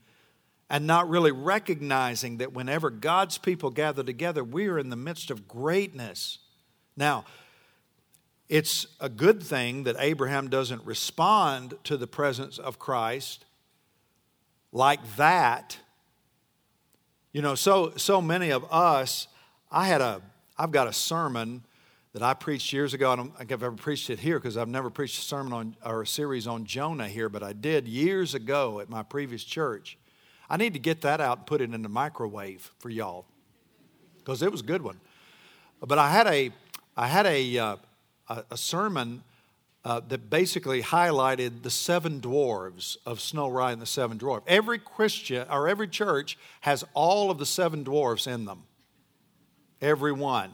and 0.70 0.88
not 0.88 1.10
really 1.10 1.32
recognizing 1.32 2.38
that 2.38 2.54
whenever 2.54 2.90
God's 2.90 3.38
people 3.38 3.70
gather 3.70 4.04
together, 4.04 4.44
we 4.44 4.68
are 4.68 4.80
in 4.80 4.90
the 4.90 4.96
midst 4.96 5.30
of 5.30 5.48
greatness. 5.48 6.40
Now, 6.98 7.26
it's 8.50 8.88
a 9.00 9.10
good 9.10 9.42
thing 9.42 9.84
that 9.84 9.96
Abraham 10.00 10.50
doesn't 10.50 10.84
respond 10.86 11.76
to 11.84 11.98
the 11.98 12.08
presence 12.08 12.58
of 12.58 12.80
Christ 12.80 13.46
like 14.72 15.16
that. 15.16 15.80
You 17.32 17.42
know, 17.42 17.56
so 17.56 17.94
so 17.98 18.22
many 18.22 18.52
of 18.52 18.66
us, 18.72 19.28
I 19.72 19.88
had 19.88 20.02
a 20.02 20.22
I've 20.58 20.72
got 20.72 20.88
a 20.88 20.94
sermon 20.94 21.66
that 22.14 22.22
I 22.22 22.34
preached 22.34 22.72
years 22.72 22.94
ago. 22.94 23.12
I 23.12 23.16
don't 23.16 23.36
think 23.38 23.52
I've 23.52 23.64
ever 23.64 23.76
preached 23.76 24.10
it 24.10 24.20
here 24.20 24.40
because 24.40 24.58
I've 24.58 24.70
never 24.70 24.90
preached 24.90 25.20
a 25.20 25.24
sermon 25.24 25.52
on 25.52 25.76
or 25.84 26.04
a 26.04 26.08
series 26.08 26.48
on 26.48 26.66
Jonah 26.66 27.10
here, 27.10 27.30
but 27.30 27.44
I 27.44 27.52
did 27.52 27.88
years 27.88 28.36
ago 28.36 28.80
at 28.80 28.90
my 28.90 29.04
previous 29.04 29.44
church. 29.44 29.98
I 30.50 30.58
need 30.58 30.74
to 30.74 30.80
get 30.80 31.02
that 31.02 31.20
out 31.22 31.40
and 31.40 31.48
put 31.48 31.62
it 31.62 31.74
in 31.74 31.82
the 31.82 31.90
microwave 31.90 32.72
for 32.80 32.90
y'all 32.90 33.26
because 34.20 34.42
it 34.42 34.52
was 34.52 34.62
a 34.62 34.66
good 34.66 34.82
one. 34.82 35.00
But 35.82 35.98
I 36.00 36.10
had 36.10 36.28
a, 36.28 36.52
I 36.98 37.08
had 37.08 37.26
a, 37.26 37.58
uh, 37.58 37.76
a, 38.50 38.58
sermon 38.58 39.24
uh, 39.84 40.02
that 40.08 40.30
basically 40.30 40.82
highlighted 40.82 41.62
the 41.62 41.70
seven 41.70 42.20
dwarves 42.20 42.98
of 43.06 43.22
Snow 43.22 43.48
White 43.48 43.74
and 43.74 43.82
the 43.82 43.86
Seven 43.86 44.18
Dwarfs. 44.18 44.46
Every 44.48 44.80
Christian 44.80 45.48
or 45.50 45.68
every 45.68 45.88
church 45.88 46.38
has 46.62 46.84
all 46.94 47.30
of 47.30 47.38
the 47.38 47.46
seven 47.46 47.84
dwarfs 47.84 48.26
in 48.26 48.46
them. 48.46 48.64
Every 49.82 50.12
one. 50.12 50.52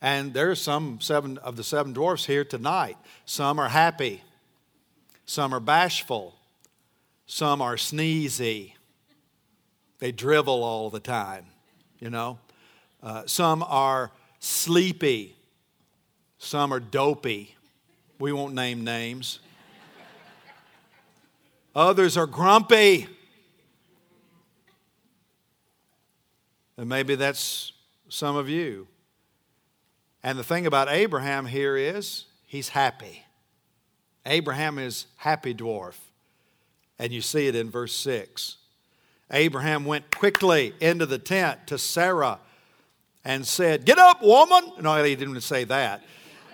And 0.00 0.32
there's 0.32 0.62
some 0.62 1.00
seven 1.00 1.36
of 1.38 1.56
the 1.56 1.64
seven 1.64 1.92
dwarfs 1.92 2.24
here 2.24 2.44
tonight. 2.44 2.96
Some 3.26 3.58
are 3.58 3.68
happy, 3.68 4.22
some 5.26 5.52
are 5.52 5.60
bashful, 5.60 6.36
some 7.26 7.60
are 7.60 7.74
sneezy, 7.74 8.74
they 9.98 10.12
drivel 10.12 10.62
all 10.62 10.90
the 10.90 11.00
time, 11.00 11.46
you 11.98 12.10
know. 12.10 12.38
Uh, 13.02 13.24
some 13.26 13.62
are 13.62 14.12
sleepy. 14.38 15.36
Some 16.38 16.72
are 16.72 16.80
dopey. 16.80 17.56
We 18.18 18.32
won't 18.32 18.54
name 18.54 18.84
names. 18.84 19.40
Others 21.74 22.16
are 22.16 22.26
grumpy. 22.26 23.06
And 26.76 26.88
maybe 26.88 27.16
that's 27.16 27.72
some 28.08 28.36
of 28.36 28.48
you. 28.48 28.86
And 30.22 30.38
the 30.38 30.44
thing 30.44 30.66
about 30.66 30.88
Abraham 30.88 31.46
here 31.46 31.76
is 31.76 32.26
he's 32.46 32.68
happy. 32.68 33.24
Abraham 34.26 34.78
is 34.78 35.06
happy 35.16 35.54
dwarf. 35.54 35.94
And 36.98 37.12
you 37.12 37.20
see 37.20 37.46
it 37.46 37.54
in 37.54 37.70
verse 37.70 37.94
6. 37.94 38.57
Abraham 39.30 39.84
went 39.84 40.14
quickly 40.16 40.74
into 40.80 41.06
the 41.06 41.18
tent 41.18 41.66
to 41.66 41.78
Sarah 41.78 42.38
and 43.24 43.46
said, 43.46 43.84
Get 43.84 43.98
up, 43.98 44.22
woman. 44.22 44.72
No, 44.80 45.02
he 45.04 45.14
didn't 45.14 45.40
say 45.42 45.64
that, 45.64 46.02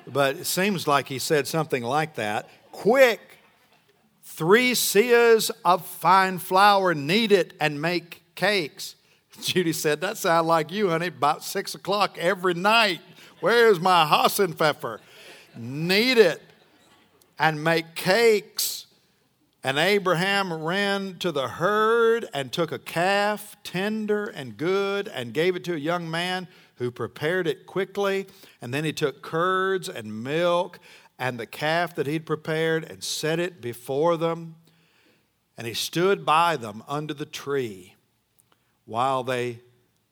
but 0.06 0.36
it 0.36 0.46
seems 0.46 0.86
like 0.86 1.06
he 1.08 1.18
said 1.18 1.46
something 1.46 1.82
like 1.82 2.16
that. 2.16 2.48
Quick, 2.72 3.20
three 4.22 4.72
seahs 4.72 5.50
of 5.64 5.86
fine 5.86 6.38
flour, 6.38 6.94
knead 6.94 7.30
it 7.30 7.54
and 7.60 7.80
make 7.80 8.22
cakes. 8.34 8.96
Judy 9.42 9.72
said, 9.72 10.00
That 10.00 10.16
sounds 10.16 10.46
like 10.46 10.72
you, 10.72 10.90
honey, 10.90 11.08
about 11.08 11.44
six 11.44 11.74
o'clock 11.74 12.18
every 12.18 12.54
night. 12.54 13.00
Where's 13.40 13.78
my 13.78 14.04
Hassenpfeffer? 14.04 14.98
Knead 15.56 16.18
it 16.18 16.42
and 17.38 17.62
make 17.62 17.94
cakes 17.94 18.86
and 19.64 19.78
Abraham 19.78 20.52
ran 20.52 21.16
to 21.20 21.32
the 21.32 21.48
herd 21.48 22.28
and 22.34 22.52
took 22.52 22.70
a 22.70 22.78
calf, 22.78 23.56
tender 23.64 24.26
and 24.26 24.58
good, 24.58 25.08
and 25.08 25.32
gave 25.32 25.56
it 25.56 25.64
to 25.64 25.74
a 25.74 25.78
young 25.78 26.10
man 26.10 26.48
who 26.76 26.90
prepared 26.90 27.46
it 27.46 27.64
quickly. 27.64 28.26
And 28.60 28.74
then 28.74 28.84
he 28.84 28.92
took 28.92 29.22
curds 29.22 29.88
and 29.88 30.22
milk 30.22 30.78
and 31.18 31.40
the 31.40 31.46
calf 31.46 31.94
that 31.94 32.06
he'd 32.06 32.26
prepared 32.26 32.84
and 32.84 33.02
set 33.02 33.40
it 33.40 33.62
before 33.62 34.18
them. 34.18 34.56
And 35.56 35.66
he 35.66 35.72
stood 35.72 36.26
by 36.26 36.56
them 36.56 36.82
under 36.86 37.14
the 37.14 37.24
tree 37.24 37.94
while 38.84 39.24
they 39.24 39.60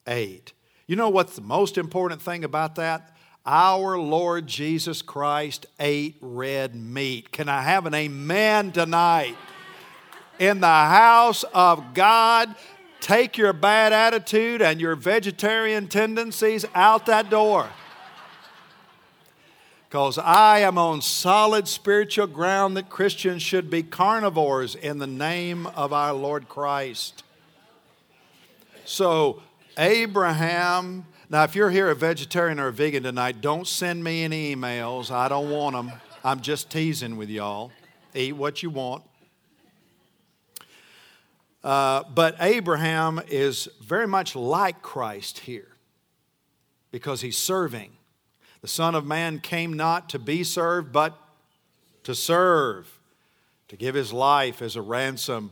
ate. 0.07 0.55
You 0.87 0.97
know 0.97 1.11
what's 1.11 1.37
the 1.37 1.43
most 1.43 1.77
important 1.77 2.23
thing 2.23 2.43
about 2.43 2.77
that? 2.77 3.12
Our 3.45 3.99
Lord 3.99 4.47
Jesus 4.47 5.03
Christ 5.03 5.67
ate 5.81 6.17
red 6.21 6.77
meat. 6.77 7.33
Can 7.33 7.49
I 7.49 7.63
have 7.63 7.87
an 7.87 7.95
amen 7.95 8.71
tonight? 8.71 9.37
In 10.39 10.61
the 10.61 10.67
house 10.67 11.45
of 11.53 11.93
God, 11.93 12.55
take 13.01 13.37
your 13.37 13.53
bad 13.53 13.93
attitude 13.93 14.63
and 14.63 14.81
your 14.81 14.95
vegetarian 14.95 15.89
tendencies 15.89 16.65
out 16.75 17.07
that 17.07 17.31
door. 17.31 17.69
Because 19.89 20.19
I 20.19 20.61
am 20.61 20.79
on 20.79 21.03
solid 21.03 21.67
spiritual 21.67 22.29
ground 22.29 22.77
that 22.77 22.89
Christians 22.89 23.43
should 23.43 23.69
be 23.69 23.83
carnivores 23.83 24.77
in 24.77 24.99
the 24.99 25.07
name 25.07 25.67
of 25.67 25.93
our 25.93 26.15
Lord 26.15 26.49
Christ. 26.49 27.25
So, 28.85 29.43
Abraham 29.77 31.07
now, 31.33 31.45
if 31.45 31.57
you're 31.57 31.71
here 31.71 31.89
a 31.89 31.95
vegetarian 31.95 32.61
or 32.61 32.69
a 32.69 32.73
vegan 32.73 33.05
tonight, 33.05 33.41
don't 33.41 33.67
send 33.67 34.05
me 34.05 34.23
any 34.23 34.55
emails. 34.55 35.11
I 35.11 35.29
don't 35.29 35.49
want 35.49 35.75
them. 35.75 35.91
I'm 36.23 36.43
just 36.43 36.69
teasing 36.69 37.17
with 37.17 37.31
y'all. 37.31 37.73
Eat 38.15 38.35
what 38.35 38.63
you 38.63 38.69
want. 38.69 39.03
Uh, 41.65 42.03
but 42.15 42.37
Abraham 42.39 43.19
is 43.29 43.67
very 43.81 44.07
much 44.07 44.37
like 44.37 44.83
Christ 44.83 45.39
here 45.39 45.69
because 46.91 47.23
he's 47.23 47.39
serving. 47.39 47.93
The 48.61 48.69
Son 48.69 48.95
of 48.95 49.07
Man 49.07 49.39
came 49.39 49.73
not 49.73 50.11
to 50.11 50.19
be 50.19 50.45
served, 50.45 50.93
but 50.93 51.19
to 52.05 52.15
serve, 52.15 52.99
to 53.69 53.77
give 53.77 53.95
his 53.95 54.13
life 54.13 54.61
as 54.61 54.77
a 54.77 54.83
ransom 54.83 55.51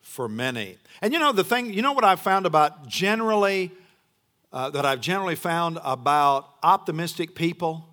for 0.00 0.30
many. 0.30 0.78
And 1.02 1.12
you 1.12 1.18
know, 1.18 1.32
the 1.32 1.44
thing, 1.44 1.74
you 1.74 1.82
know 1.82 1.92
what 1.92 2.04
I've 2.04 2.20
found 2.20 2.46
about 2.46 2.88
generally 2.88 3.70
uh, 4.52 4.70
that 4.70 4.84
I've 4.84 5.00
generally 5.00 5.36
found 5.36 5.78
about 5.84 6.48
optimistic 6.62 7.34
people, 7.34 7.88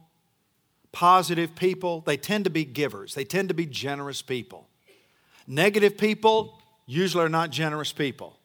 positive 0.92 1.56
people, 1.56 2.02
they 2.02 2.18
tend 2.18 2.46
to 2.46 2.50
be 2.50 2.66
givers, 2.66 3.14
they 3.14 3.26
tend 3.26 3.50
to 3.50 3.56
be 3.56 3.66
generous 3.66 4.22
people. 4.22 4.68
Negative 5.46 5.98
people 5.98 6.60
usually 6.86 7.24
are 7.24 7.30
not 7.30 7.52
generous 7.52 7.94
people. 7.94 8.38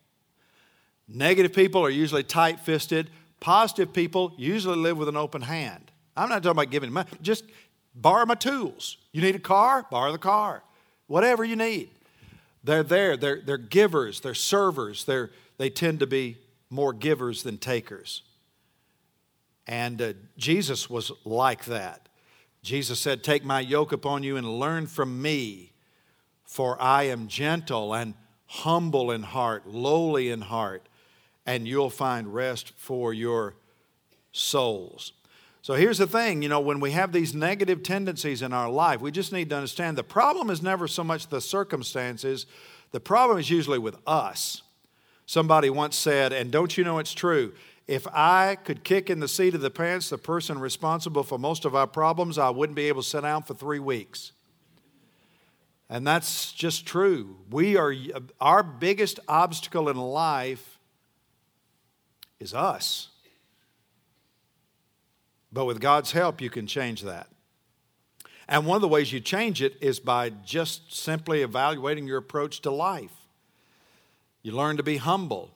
Negative 1.08 1.52
people 1.52 1.84
are 1.84 1.90
usually 1.90 2.22
tight 2.22 2.60
fisted. 2.60 3.10
Positive 3.40 3.92
people 3.92 4.32
usually 4.36 4.76
live 4.76 4.96
with 4.96 5.08
an 5.08 5.16
open 5.16 5.42
hand. 5.42 5.90
I'm 6.16 6.28
not 6.28 6.42
talking 6.42 6.58
about 6.58 6.70
giving 6.70 6.92
money, 6.92 7.08
just 7.22 7.44
borrow 7.94 8.24
my 8.24 8.34
tools. 8.34 8.98
You 9.12 9.20
need 9.20 9.34
a 9.34 9.40
car? 9.40 9.86
Borrow 9.90 10.12
the 10.12 10.18
car. 10.18 10.62
Whatever 11.08 11.44
you 11.44 11.56
need. 11.56 11.90
They're 12.64 12.84
there. 12.84 13.16
They're, 13.16 13.40
they're 13.40 13.58
givers. 13.58 14.20
They're 14.20 14.34
servers. 14.34 15.04
They're, 15.04 15.30
they 15.58 15.70
tend 15.70 16.00
to 16.00 16.06
be 16.06 16.38
more 16.72 16.94
givers 16.94 17.42
than 17.42 17.58
takers. 17.58 18.22
And 19.66 20.00
uh, 20.00 20.12
Jesus 20.36 20.88
was 20.88 21.12
like 21.24 21.66
that. 21.66 22.08
Jesus 22.62 22.98
said, 22.98 23.22
Take 23.22 23.44
my 23.44 23.60
yoke 23.60 23.92
upon 23.92 24.22
you 24.22 24.36
and 24.36 24.58
learn 24.58 24.86
from 24.86 25.20
me, 25.20 25.72
for 26.44 26.80
I 26.80 27.04
am 27.04 27.28
gentle 27.28 27.92
and 27.92 28.14
humble 28.46 29.10
in 29.10 29.22
heart, 29.22 29.66
lowly 29.66 30.30
in 30.30 30.40
heart, 30.40 30.88
and 31.44 31.68
you'll 31.68 31.90
find 31.90 32.32
rest 32.32 32.72
for 32.76 33.12
your 33.12 33.54
souls. 34.32 35.12
So 35.60 35.74
here's 35.74 35.98
the 35.98 36.06
thing 36.06 36.42
you 36.42 36.48
know, 36.48 36.60
when 36.60 36.80
we 36.80 36.92
have 36.92 37.12
these 37.12 37.34
negative 37.34 37.82
tendencies 37.82 38.42
in 38.42 38.52
our 38.52 38.70
life, 38.70 39.00
we 39.00 39.12
just 39.12 39.32
need 39.32 39.50
to 39.50 39.56
understand 39.56 39.96
the 39.96 40.02
problem 40.02 40.50
is 40.50 40.62
never 40.62 40.88
so 40.88 41.04
much 41.04 41.28
the 41.28 41.40
circumstances, 41.40 42.46
the 42.92 43.00
problem 43.00 43.38
is 43.38 43.50
usually 43.50 43.78
with 43.78 43.96
us. 44.06 44.62
Somebody 45.26 45.70
once 45.70 45.96
said, 45.96 46.32
and 46.32 46.50
don't 46.50 46.76
you 46.76 46.84
know 46.84 46.98
it's 46.98 47.14
true, 47.14 47.52
if 47.86 48.06
I 48.08 48.56
could 48.64 48.84
kick 48.84 49.10
in 49.10 49.20
the 49.20 49.28
seat 49.28 49.54
of 49.54 49.60
the 49.60 49.70
pants 49.70 50.08
the 50.08 50.18
person 50.18 50.58
responsible 50.58 51.22
for 51.22 51.38
most 51.38 51.64
of 51.64 51.74
our 51.74 51.86
problems, 51.86 52.38
I 52.38 52.50
wouldn't 52.50 52.76
be 52.76 52.88
able 52.88 53.02
to 53.02 53.08
sit 53.08 53.22
down 53.22 53.42
for 53.42 53.54
three 53.54 53.78
weeks. 53.78 54.32
And 55.88 56.06
that's 56.06 56.52
just 56.52 56.86
true. 56.86 57.36
We 57.50 57.76
are, 57.76 57.94
our 58.40 58.62
biggest 58.62 59.20
obstacle 59.28 59.88
in 59.88 59.96
life 59.96 60.78
is 62.40 62.54
us. 62.54 63.08
But 65.52 65.66
with 65.66 65.80
God's 65.80 66.12
help, 66.12 66.40
you 66.40 66.48
can 66.48 66.66
change 66.66 67.02
that. 67.02 67.26
And 68.48 68.66
one 68.66 68.76
of 68.76 68.82
the 68.82 68.88
ways 68.88 69.12
you 69.12 69.20
change 69.20 69.62
it 69.62 69.76
is 69.80 70.00
by 70.00 70.30
just 70.30 70.94
simply 70.94 71.42
evaluating 71.42 72.06
your 72.06 72.18
approach 72.18 72.60
to 72.62 72.70
life. 72.70 73.21
You 74.42 74.52
learn 74.52 74.76
to 74.76 74.82
be 74.82 74.96
humble. 74.96 75.50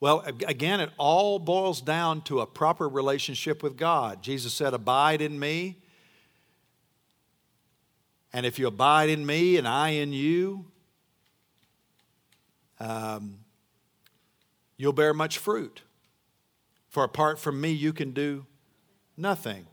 Well, 0.00 0.20
again, 0.46 0.80
it 0.80 0.90
all 0.96 1.38
boils 1.38 1.80
down 1.80 2.22
to 2.22 2.40
a 2.40 2.46
proper 2.46 2.88
relationship 2.88 3.62
with 3.62 3.76
God. 3.76 4.22
Jesus 4.22 4.54
said, 4.54 4.72
Abide 4.72 5.20
in 5.20 5.38
me. 5.38 5.76
And 8.32 8.46
if 8.46 8.58
you 8.58 8.66
abide 8.66 9.10
in 9.10 9.26
me 9.26 9.56
and 9.56 9.66
I 9.66 9.90
in 9.90 10.12
you, 10.12 10.66
um, 12.78 13.40
you'll 14.76 14.92
bear 14.92 15.12
much 15.12 15.38
fruit. 15.38 15.82
For 16.88 17.04
apart 17.04 17.38
from 17.38 17.60
me, 17.60 17.70
you 17.70 17.92
can 17.92 18.12
do 18.12 18.46
nothing. 19.16 19.66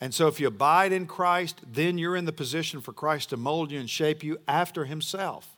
And 0.00 0.12
so, 0.12 0.26
if 0.26 0.38
you 0.38 0.48
abide 0.48 0.92
in 0.92 1.06
Christ, 1.06 1.60
then 1.66 1.96
you're 1.96 2.16
in 2.16 2.24
the 2.24 2.32
position 2.32 2.80
for 2.80 2.92
Christ 2.92 3.30
to 3.30 3.36
mold 3.36 3.70
you 3.70 3.80
and 3.80 3.88
shape 3.88 4.22
you 4.22 4.38
after 4.46 4.84
Himself. 4.84 5.53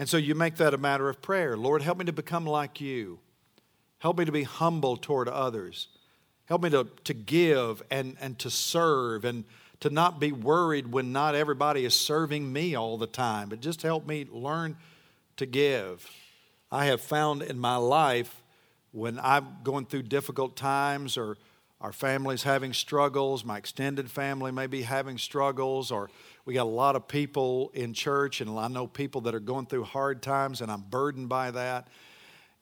And 0.00 0.08
so, 0.08 0.16
you 0.16 0.34
make 0.34 0.56
that 0.56 0.72
a 0.72 0.78
matter 0.78 1.10
of 1.10 1.20
prayer. 1.20 1.58
Lord, 1.58 1.82
help 1.82 1.98
me 1.98 2.06
to 2.06 2.12
become 2.12 2.46
like 2.46 2.80
you. 2.80 3.18
Help 3.98 4.16
me 4.16 4.24
to 4.24 4.32
be 4.32 4.44
humble 4.44 4.96
toward 4.96 5.28
others. 5.28 5.88
Help 6.46 6.62
me 6.62 6.70
to, 6.70 6.86
to 7.04 7.12
give 7.12 7.82
and, 7.90 8.16
and 8.18 8.38
to 8.38 8.48
serve 8.48 9.26
and 9.26 9.44
to 9.80 9.90
not 9.90 10.18
be 10.18 10.32
worried 10.32 10.90
when 10.90 11.12
not 11.12 11.34
everybody 11.34 11.84
is 11.84 11.94
serving 11.94 12.50
me 12.50 12.74
all 12.74 12.96
the 12.96 13.06
time, 13.06 13.50
but 13.50 13.60
just 13.60 13.82
help 13.82 14.06
me 14.06 14.24
learn 14.32 14.78
to 15.36 15.44
give. 15.44 16.10
I 16.72 16.86
have 16.86 17.02
found 17.02 17.42
in 17.42 17.58
my 17.58 17.76
life 17.76 18.42
when 18.92 19.20
I'm 19.22 19.58
going 19.64 19.84
through 19.84 20.04
difficult 20.04 20.56
times 20.56 21.18
or 21.18 21.36
our 21.78 21.92
family's 21.92 22.42
having 22.42 22.72
struggles, 22.72 23.44
my 23.44 23.58
extended 23.58 24.10
family 24.10 24.50
may 24.50 24.66
be 24.66 24.80
having 24.80 25.18
struggles, 25.18 25.90
or 25.90 26.10
we 26.44 26.54
got 26.54 26.64
a 26.64 26.64
lot 26.64 26.96
of 26.96 27.06
people 27.06 27.70
in 27.74 27.92
church, 27.92 28.40
and 28.40 28.50
I 28.58 28.68
know 28.68 28.86
people 28.86 29.20
that 29.22 29.34
are 29.34 29.40
going 29.40 29.66
through 29.66 29.84
hard 29.84 30.22
times, 30.22 30.60
and 30.60 30.70
I'm 30.70 30.82
burdened 30.82 31.28
by 31.28 31.50
that. 31.50 31.88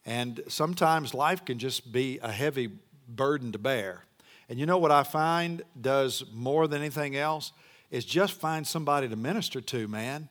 And 0.04 0.40
sometimes 0.48 1.14
life 1.14 1.44
can 1.44 1.58
just 1.58 1.92
be 1.92 2.18
a 2.22 2.32
heavy 2.32 2.70
burden 3.08 3.52
to 3.52 3.58
bear. 3.58 4.04
And 4.48 4.58
you 4.58 4.66
know 4.66 4.78
what 4.78 4.90
I 4.90 5.02
find 5.02 5.62
does 5.78 6.24
more 6.32 6.66
than 6.66 6.80
anything 6.80 7.16
else? 7.16 7.52
Is 7.90 8.04
just 8.04 8.34
find 8.34 8.66
somebody 8.66 9.08
to 9.08 9.16
minister 9.16 9.60
to, 9.60 9.88
man. 9.88 10.28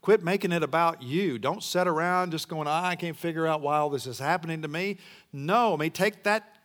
Quit 0.00 0.24
making 0.24 0.50
it 0.50 0.64
about 0.64 1.02
you. 1.02 1.38
Don't 1.38 1.62
sit 1.62 1.86
around 1.86 2.32
just 2.32 2.48
going, 2.48 2.66
ah, 2.66 2.86
I 2.86 2.96
can't 2.96 3.16
figure 3.16 3.46
out 3.46 3.60
why 3.60 3.78
all 3.78 3.90
this 3.90 4.06
is 4.06 4.18
happening 4.18 4.62
to 4.62 4.68
me. 4.68 4.98
No, 5.32 5.74
I 5.74 5.76
mean, 5.76 5.92
take 5.92 6.24
that 6.24 6.56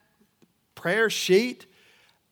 prayer 0.73 1.09
sheet 1.09 1.67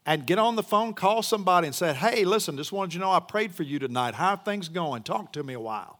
and 0.06 0.26
get 0.26 0.38
on 0.38 0.56
the 0.56 0.64
phone, 0.64 0.94
call 0.94 1.24
somebody 1.24 1.68
and 1.68 1.76
say, 1.76 1.94
Hey, 1.94 2.26
listen, 2.26 2.58
just 2.58 2.72
wanted 2.72 2.94
you 2.94 3.00
to 3.00 3.06
know 3.06 3.12
I 3.12 3.20
prayed 3.20 3.54
for 3.56 3.64
you 3.64 3.80
tonight. 3.80 4.14
How 4.16 4.32
are 4.32 4.38
things 4.38 4.70
going? 4.70 5.04
Talk 5.04 5.34
to 5.34 5.44
me 5.44 5.54
a 5.54 5.60
while. 5.60 6.00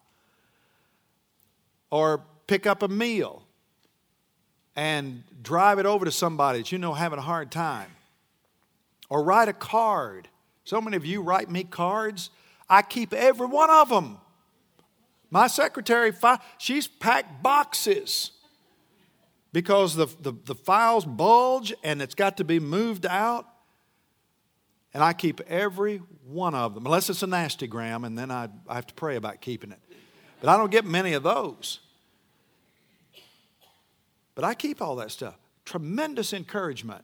Or 1.90 2.24
pick 2.48 2.66
up 2.66 2.84
a 2.84 2.88
meal 2.88 3.44
and 4.76 5.24
drive 5.42 5.80
it 5.80 5.86
over 5.86 6.06
to 6.06 6.12
somebody 6.12 6.60
that 6.60 6.72
you 6.72 6.78
know 6.78 6.94
having 6.94 7.20
a 7.20 7.24
hard 7.24 7.52
time. 7.52 7.90
Or 9.10 9.24
write 9.24 9.48
a 9.48 9.54
card. 9.54 10.28
So 10.64 10.82
many 10.82 10.98
of 10.98 11.06
you 11.06 11.22
write 11.22 11.50
me 11.50 11.64
cards. 11.64 12.30
I 12.70 12.82
keep 12.82 13.14
every 13.14 13.48
one 13.48 13.70
of 13.70 13.90
them. 13.90 14.18
My 15.32 15.48
secretary, 15.48 16.12
she's 16.58 16.88
packed 16.88 17.42
boxes 17.42 18.32
because 19.52 19.96
the, 19.96 20.08
the, 20.22 20.34
the 20.46 20.56
files 20.56 21.06
bulge 21.06 21.74
and 21.84 22.02
it's 22.02 22.16
got 22.16 22.38
to 22.38 22.44
be 22.44 22.60
moved 22.60 23.06
out. 23.06 23.48
And 24.96 25.04
I 25.04 25.12
keep 25.12 25.42
every 25.50 25.98
one 26.26 26.56
of 26.56 26.74
them, 26.74 26.86
unless 26.86 27.10
it's 27.10 27.22
a 27.22 27.28
nasty 27.28 27.68
gram, 27.68 28.06
and 28.06 28.18
then 28.18 28.32
I, 28.32 28.48
I 28.66 28.76
have 28.76 28.88
to 28.88 28.94
pray 28.94 29.18
about 29.18 29.42
keeping 29.42 29.74
it. 29.74 29.80
But 30.40 30.50
I 30.50 30.56
don't 30.56 30.72
get 30.72 30.86
many 30.86 31.12
of 31.12 31.22
those. 31.22 31.82
But 34.36 34.46
I 34.46 34.54
keep 34.54 34.82
all 34.82 34.96
that 34.96 35.12
stuff. 35.12 35.36
Tremendous 35.66 36.32
encouragement. 36.32 37.04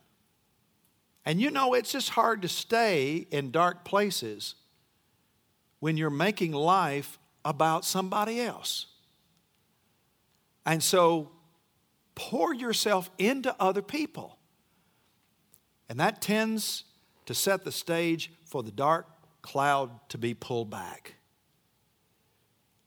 And 1.26 1.42
you 1.42 1.52
know, 1.52 1.74
it's 1.74 1.92
just 1.92 2.12
hard 2.12 2.44
to 2.44 2.48
stay 2.48 3.28
in 3.30 3.52
dark 3.52 3.84
places 3.84 4.56
when 5.82 5.98
you're 5.98 6.10
making 6.10 6.54
life 6.54 7.20
about 7.44 7.84
somebody 7.84 8.40
else. 8.40 8.86
And 10.66 10.82
so 10.82 11.30
pour 12.16 12.54
yourself 12.54 13.12
into 13.18 13.54
other 13.60 13.82
people. 13.82 14.38
And 15.90 16.00
that 16.00 16.22
tends 16.22 16.86
to 17.26 17.34
set 17.34 17.64
the 17.64 17.72
stage 17.72 18.32
for 18.46 18.64
the 18.64 18.72
dark 18.72 19.08
cloud 19.42 19.90
to 20.10 20.18
be 20.18 20.34
pulled 20.34 20.70
back. 20.70 21.16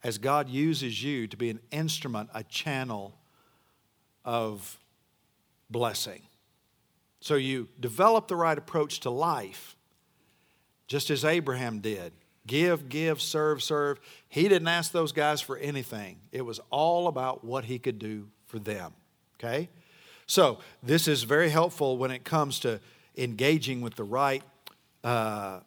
As 0.03 0.18
God 0.18 0.49
uses 0.49 1.03
you 1.03 1.27
to 1.27 1.37
be 1.37 1.51
an 1.51 1.61
instrument, 1.70 2.29
a 2.35 2.44
channel 2.44 3.14
of 4.25 4.79
blessing. 5.70 6.23
So 7.20 7.37
you 7.37 7.68
develop 7.81 8.29
the 8.29 8.37
right 8.37 8.57
approach 8.57 9.01
to 9.01 9.11
life, 9.11 9.77
just 10.87 11.09
as 11.09 11.25
Abraham 11.25 11.81
did. 11.81 12.12
Give, 12.47 12.90
give, 12.90 13.23
serve, 13.23 13.62
serve. 13.62 13.99
He 14.29 14.42
didn't 14.42 14.68
ask 14.68 14.92
those 14.92 15.12
guys 15.12 15.40
for 15.40 15.57
anything. 15.57 16.18
It 16.31 16.42
was 16.42 16.61
all 16.70 17.09
about 17.09 17.42
what 17.42 17.64
he 17.64 17.79
could 17.79 17.99
do 17.99 18.29
for 18.44 18.59
them. 18.59 18.92
Okay? 19.38 19.70
So, 20.27 20.59
this 20.83 21.09
is 21.09 21.23
very 21.23 21.49
helpful 21.49 21.97
when 21.97 22.11
it 22.11 22.25
comes 22.25 22.61
to 22.61 22.81
engaging 23.16 23.81
with 23.81 23.94
the 23.96 24.05
right 24.05 24.42
uh, 25.03 25.61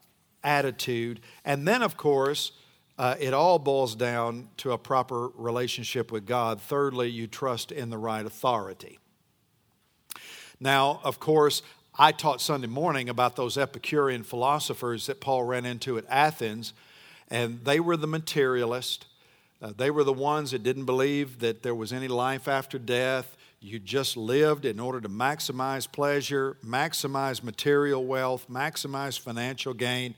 attitude. 0.43 1.19
And 1.45 1.67
then, 1.67 1.81
of 1.81 1.97
course, 1.97 2.51
uh, 2.97 3.15
it 3.19 3.33
all 3.33 3.59
boils 3.59 3.95
down 3.95 4.49
to 4.57 4.71
a 4.71 4.77
proper 4.77 5.29
relationship 5.35 6.11
with 6.11 6.25
God. 6.25 6.59
Thirdly, 6.59 7.09
you 7.09 7.27
trust 7.27 7.71
in 7.71 7.89
the 7.89 7.97
right 7.97 8.25
authority. 8.25 8.97
Now, 10.59 10.99
of 11.03 11.19
course, 11.19 11.61
I 11.99 12.11
taught 12.11 12.41
Sunday 12.41 12.67
morning 12.67 13.09
about 13.09 13.35
those 13.35 13.57
Epicurean 13.57 14.23
philosophers 14.23 15.05
that 15.05 15.21
Paul 15.21 15.43
ran 15.43 15.65
into 15.65 15.97
at 15.97 16.05
Athens, 16.09 16.73
and 17.29 17.63
they 17.63 17.79
were 17.79 17.97
the 17.97 18.07
materialist. 18.07 19.05
Uh, 19.61 19.73
they 19.75 19.91
were 19.91 20.03
the 20.03 20.13
ones 20.13 20.51
that 20.51 20.63
didn't 20.63 20.85
believe 20.85 21.39
that 21.39 21.61
there 21.61 21.75
was 21.75 21.93
any 21.93 22.07
life 22.07 22.47
after 22.47 22.79
death. 22.79 23.36
You 23.67 23.79
just 23.79 24.15
lived 24.15 24.63
in 24.63 24.79
order 24.79 25.01
to 25.01 25.09
maximize 25.09 25.91
pleasure, 25.91 26.55
maximize 26.65 27.43
material 27.43 28.05
wealth, 28.05 28.47
maximize 28.49 29.19
financial 29.19 29.73
gain. 29.73 30.15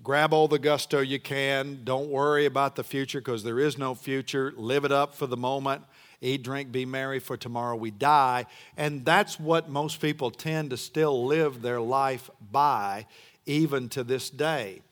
Grab 0.00 0.32
all 0.32 0.46
the 0.46 0.60
gusto 0.60 1.00
you 1.00 1.18
can. 1.18 1.80
Don't 1.82 2.08
worry 2.08 2.46
about 2.46 2.76
the 2.76 2.84
future 2.84 3.18
because 3.18 3.42
there 3.42 3.58
is 3.58 3.78
no 3.78 3.96
future. 3.96 4.54
Live 4.56 4.84
it 4.84 4.92
up 4.92 5.16
for 5.16 5.26
the 5.26 5.36
moment 5.36 5.82
eat, 6.20 6.44
drink, 6.44 6.70
be 6.70 6.86
merry, 6.86 7.18
for 7.18 7.36
tomorrow 7.36 7.74
we 7.74 7.90
die. 7.90 8.46
And 8.76 9.04
that's 9.04 9.40
what 9.40 9.68
most 9.68 10.00
people 10.00 10.30
tend 10.30 10.70
to 10.70 10.76
still 10.76 11.26
live 11.26 11.62
their 11.62 11.80
life 11.80 12.30
by, 12.52 13.06
even 13.44 13.88
to 13.88 14.04
this 14.04 14.30
day. 14.30 14.82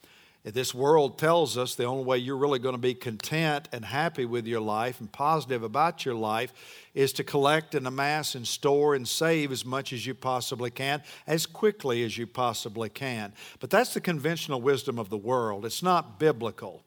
This 0.43 0.75
world 0.75 1.19
tells 1.19 1.59
us 1.59 1.75
the 1.75 1.85
only 1.85 2.05
way 2.05 2.17
you're 2.17 2.37
really 2.37 2.59
going 2.59 2.75
to 2.75 2.81
be 2.81 2.95
content 2.95 3.69
and 3.73 3.85
happy 3.85 4.25
with 4.25 4.47
your 4.47 4.61
life 4.61 4.99
and 4.99 5.13
positive 5.13 5.63
about 5.63 6.07
your 6.07 6.15
life 6.15 6.55
is 6.95 7.13
to 7.15 7.25
collect 7.25 7.75
and 7.75 7.87
amass 7.87 8.35
and 8.35 8.49
store 8.49 8.95
and 8.95 9.07
save 9.07 9.53
as 9.53 9.67
much 9.67 9.93
as 9.93 10.07
you 10.07 10.15
possibly 10.15 10.71
can, 10.71 11.03
as 11.27 11.45
quickly 11.45 12.03
as 12.05 12.17
you 12.17 12.27
possibly 12.27 12.89
can. 12.89 13.35
But 13.61 13.69
that's 13.69 13.93
the 13.93 14.01
conventional 14.01 14.63
wisdom 14.63 14.99
of 14.99 15.11
the 15.11 15.19
world. 15.19 15.67
It's 15.67 15.83
not 15.83 16.19
biblical. 16.19 16.85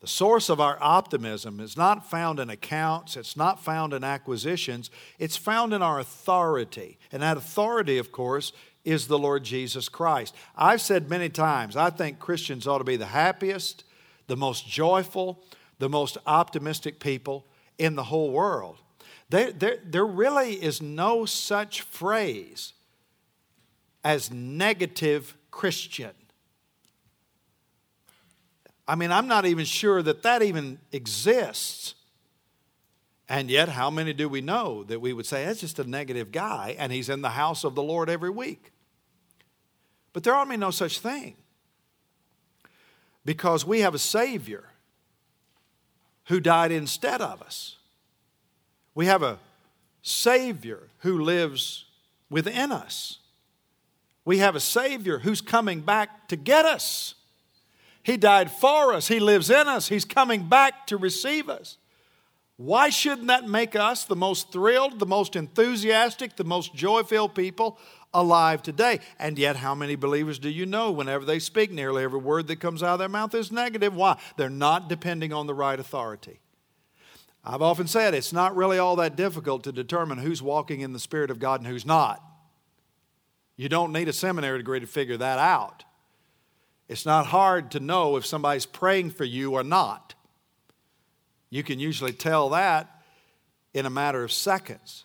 The 0.00 0.08
source 0.08 0.48
of 0.48 0.58
our 0.58 0.78
optimism 0.80 1.60
is 1.60 1.76
not 1.76 2.10
found 2.10 2.40
in 2.40 2.50
accounts, 2.50 3.16
it's 3.16 3.36
not 3.36 3.62
found 3.62 3.92
in 3.92 4.02
acquisitions, 4.02 4.90
it's 5.20 5.36
found 5.36 5.72
in 5.72 5.80
our 5.80 6.00
authority. 6.00 6.98
And 7.12 7.22
that 7.22 7.36
authority, 7.36 7.98
of 7.98 8.10
course, 8.10 8.52
is 8.84 9.06
the 9.06 9.18
Lord 9.18 9.44
Jesus 9.44 9.88
Christ. 9.88 10.34
I've 10.56 10.80
said 10.80 11.08
many 11.08 11.28
times, 11.28 11.76
I 11.76 11.90
think 11.90 12.18
Christians 12.18 12.66
ought 12.66 12.78
to 12.78 12.84
be 12.84 12.96
the 12.96 13.06
happiest, 13.06 13.84
the 14.26 14.36
most 14.36 14.68
joyful, 14.68 15.42
the 15.78 15.88
most 15.88 16.18
optimistic 16.26 17.00
people 17.00 17.46
in 17.78 17.96
the 17.96 18.04
whole 18.04 18.30
world. 18.30 18.78
There, 19.30 19.52
there, 19.52 19.78
there 19.84 20.06
really 20.06 20.54
is 20.54 20.82
no 20.82 21.24
such 21.24 21.82
phrase 21.82 22.74
as 24.04 24.30
negative 24.32 25.36
Christian. 25.50 26.10
I 28.86 28.96
mean, 28.96 29.12
I'm 29.12 29.28
not 29.28 29.46
even 29.46 29.64
sure 29.64 30.02
that 30.02 30.22
that 30.24 30.42
even 30.42 30.80
exists. 30.90 31.94
And 33.28 33.48
yet, 33.48 33.70
how 33.70 33.90
many 33.90 34.12
do 34.12 34.28
we 34.28 34.40
know 34.40 34.84
that 34.84 35.00
we 35.00 35.12
would 35.12 35.24
say, 35.24 35.46
that's 35.46 35.60
just 35.60 35.78
a 35.78 35.84
negative 35.84 36.32
guy 36.32 36.76
and 36.78 36.92
he's 36.92 37.08
in 37.08 37.22
the 37.22 37.30
house 37.30 37.64
of 37.64 37.74
the 37.74 37.82
Lord 37.82 38.10
every 38.10 38.28
week? 38.28 38.71
But 40.12 40.24
there 40.24 40.34
ought 40.34 40.44
to 40.44 40.50
be 40.50 40.56
no 40.56 40.70
such 40.70 40.98
thing 40.98 41.36
because 43.24 43.64
we 43.64 43.80
have 43.80 43.94
a 43.94 43.98
Savior 43.98 44.64
who 46.26 46.40
died 46.40 46.72
instead 46.72 47.20
of 47.20 47.42
us. 47.42 47.76
We 48.94 49.06
have 49.06 49.22
a 49.22 49.38
Savior 50.02 50.88
who 50.98 51.20
lives 51.20 51.86
within 52.30 52.72
us. 52.72 53.18
We 54.24 54.38
have 54.38 54.54
a 54.54 54.60
Savior 54.60 55.20
who's 55.20 55.40
coming 55.40 55.80
back 55.80 56.28
to 56.28 56.36
get 56.36 56.64
us. 56.64 57.14
He 58.02 58.16
died 58.16 58.50
for 58.50 58.92
us, 58.92 59.08
He 59.08 59.20
lives 59.20 59.48
in 59.48 59.68
us, 59.68 59.88
He's 59.88 60.04
coming 60.04 60.48
back 60.48 60.86
to 60.88 60.96
receive 60.96 61.48
us. 61.48 61.78
Why 62.56 62.90
shouldn't 62.90 63.28
that 63.28 63.48
make 63.48 63.74
us 63.74 64.04
the 64.04 64.16
most 64.16 64.52
thrilled, 64.52 64.98
the 64.98 65.06
most 65.06 65.34
enthusiastic, 65.36 66.36
the 66.36 66.44
most 66.44 66.74
joy 66.74 67.02
filled 67.02 67.34
people 67.34 67.78
alive 68.14 68.62
today? 68.62 69.00
And 69.18 69.38
yet, 69.38 69.56
how 69.56 69.74
many 69.74 69.96
believers 69.96 70.38
do 70.38 70.48
you 70.48 70.66
know 70.66 70.90
whenever 70.90 71.24
they 71.24 71.38
speak, 71.38 71.70
nearly 71.70 72.04
every 72.04 72.20
word 72.20 72.46
that 72.48 72.60
comes 72.60 72.82
out 72.82 72.94
of 72.94 72.98
their 72.98 73.08
mouth 73.08 73.34
is 73.34 73.52
negative? 73.52 73.94
Why? 73.94 74.18
They're 74.36 74.50
not 74.50 74.88
depending 74.88 75.32
on 75.32 75.46
the 75.46 75.54
right 75.54 75.78
authority. 75.78 76.40
I've 77.44 77.62
often 77.62 77.88
said 77.88 78.14
it's 78.14 78.32
not 78.32 78.54
really 78.54 78.78
all 78.78 78.96
that 78.96 79.16
difficult 79.16 79.64
to 79.64 79.72
determine 79.72 80.18
who's 80.18 80.42
walking 80.42 80.80
in 80.80 80.92
the 80.92 81.00
Spirit 81.00 81.30
of 81.30 81.40
God 81.40 81.60
and 81.60 81.66
who's 81.66 81.86
not. 81.86 82.22
You 83.56 83.68
don't 83.68 83.92
need 83.92 84.08
a 84.08 84.12
seminary 84.12 84.58
degree 84.58 84.80
to 84.80 84.86
figure 84.86 85.16
that 85.16 85.38
out. 85.38 85.84
It's 86.88 87.06
not 87.06 87.26
hard 87.26 87.70
to 87.72 87.80
know 87.80 88.16
if 88.16 88.26
somebody's 88.26 88.66
praying 88.66 89.10
for 89.10 89.24
you 89.24 89.52
or 89.52 89.64
not. 89.64 90.14
You 91.50 91.62
can 91.62 91.78
usually 91.78 92.12
tell 92.12 92.50
that 92.50 93.02
in 93.74 93.86
a 93.86 93.90
matter 93.90 94.22
of 94.22 94.32
seconds. 94.32 95.04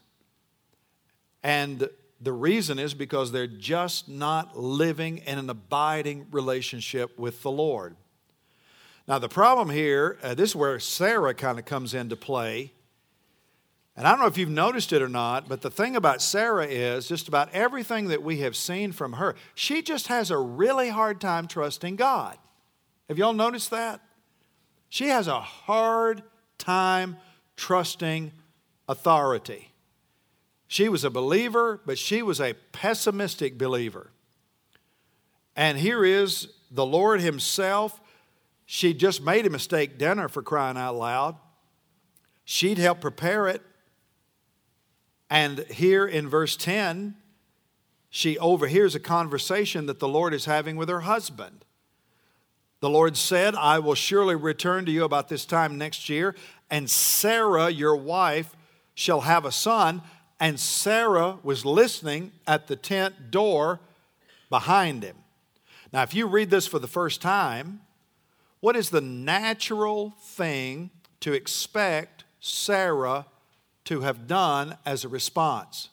And 1.44 1.90
the 2.20 2.34
reason 2.34 2.80
is 2.80 2.94
because 2.94 3.32
they're 3.32 3.48
just 3.48 4.10
not 4.10 4.58
living 4.58 5.20
in 5.20 5.38
an 5.38 5.50
abiding 5.50 6.28
relationship 6.32 7.18
with 7.18 7.44
the 7.44 7.52
Lord. 7.52 7.96
Now, 9.08 9.20
the 9.20 9.30
problem 9.30 9.70
here, 9.70 10.18
uh, 10.22 10.34
this 10.34 10.50
is 10.52 10.56
where 10.56 10.80
Sarah 10.80 11.34
kind 11.34 11.60
of 11.60 11.66
comes 11.66 11.94
into 11.94 12.16
play. 12.16 12.74
And 13.96 14.06
I 14.06 14.12
don't 14.12 14.20
know 14.20 14.28
if 14.28 14.38
you've 14.38 14.50
noticed 14.50 14.94
it 14.94 15.02
or 15.02 15.08
not, 15.10 15.48
but 15.48 15.62
the 15.62 15.72
thing 15.72 15.96
about 15.96 16.22
Sarah 16.22 16.66
is 16.66 17.08
just 17.08 17.28
about 17.28 17.52
everything 17.54 18.10
that 18.10 18.22
we 18.22 18.40
have 18.40 18.56
seen 18.56 18.92
from 18.92 19.14
her, 19.14 19.36
she 19.56 19.82
just 19.82 20.08
has 20.08 20.30
a 20.30 20.38
really 20.38 20.90
hard 20.90 21.22
time 21.22 21.48
trusting 21.48 21.96
God. 21.96 22.38
Have 23.08 23.18
y'all 23.18 23.34
noticed 23.34 23.72
that? 23.72 24.02
She 24.90 25.08
has 25.08 25.28
a 25.28 25.40
hard 25.40 26.22
time 26.58 27.18
trusting 27.56 28.32
authority. 28.88 29.72
She 30.68 30.90
was 30.90 31.04
a 31.04 31.10
believer, 31.10 31.82
but 31.86 31.98
she 31.98 32.22
was 32.22 32.42
a 32.42 32.54
pessimistic 32.72 33.58
believer. 33.58 34.12
And 35.56 35.78
here 35.78 36.04
is 36.04 36.50
the 36.70 36.86
Lord 36.86 37.22
Himself. 37.22 38.00
She 38.66 38.94
just 38.94 39.22
made 39.22 39.46
a 39.46 39.50
mistake 39.50 39.98
dinner 39.98 40.28
for 40.28 40.44
crying 40.44 40.78
out 40.78 40.96
loud. 40.96 41.36
She'd 42.44 42.78
help 42.78 43.02
prepare 43.02 43.48
it. 43.48 43.62
And 45.30 45.60
here 45.70 46.06
in 46.06 46.30
verse 46.30 46.56
10, 46.56 47.16
she 48.10 48.38
overhears 48.38 48.96
a 48.96 49.00
conversation 49.00 49.86
that 49.88 50.00
the 50.00 50.08
Lord 50.08 50.34
is 50.34 50.46
having 50.46 50.78
with 50.78 50.90
her 50.90 51.02
husband. 51.02 51.66
The 52.80 52.90
Lord 52.90 53.18
said, 53.18 53.56
I 53.56 53.80
will 53.80 53.96
surely 53.96 54.36
return 54.36 54.86
to 54.86 54.92
you 54.92 55.04
about 55.04 55.30
this 55.30 55.46
time 55.46 55.78
next 55.78 56.10
year, 56.10 56.36
and 56.70 56.90
Sarah, 56.90 57.70
your 57.70 57.96
wife, 57.96 58.56
shall 58.94 59.22
have 59.22 59.46
a 59.46 59.52
son. 59.52 60.02
And 60.40 60.60
Sarah 60.60 61.38
was 61.44 61.66
listening 61.66 62.32
at 62.46 62.68
the 62.68 62.76
tent 62.76 63.32
door 63.32 63.80
behind 64.50 65.04
him. 65.04 65.16
Now, 65.92 66.04
if 66.04 66.14
you 66.14 66.28
read 66.28 66.50
this 66.50 66.68
for 66.68 66.80
the 66.80 66.88
first 66.88 67.22
time, 67.22 67.82
what 68.60 68.76
is 68.76 68.90
the 68.90 69.02
natural 69.02 70.14
thing 70.22 70.92
to 71.22 71.34
expect 71.34 72.24
Sarah 72.40 73.26
to 73.88 74.02
have 74.02 74.28
done 74.28 74.76
as 74.86 75.06
a 75.06 75.08
response. 75.08 75.90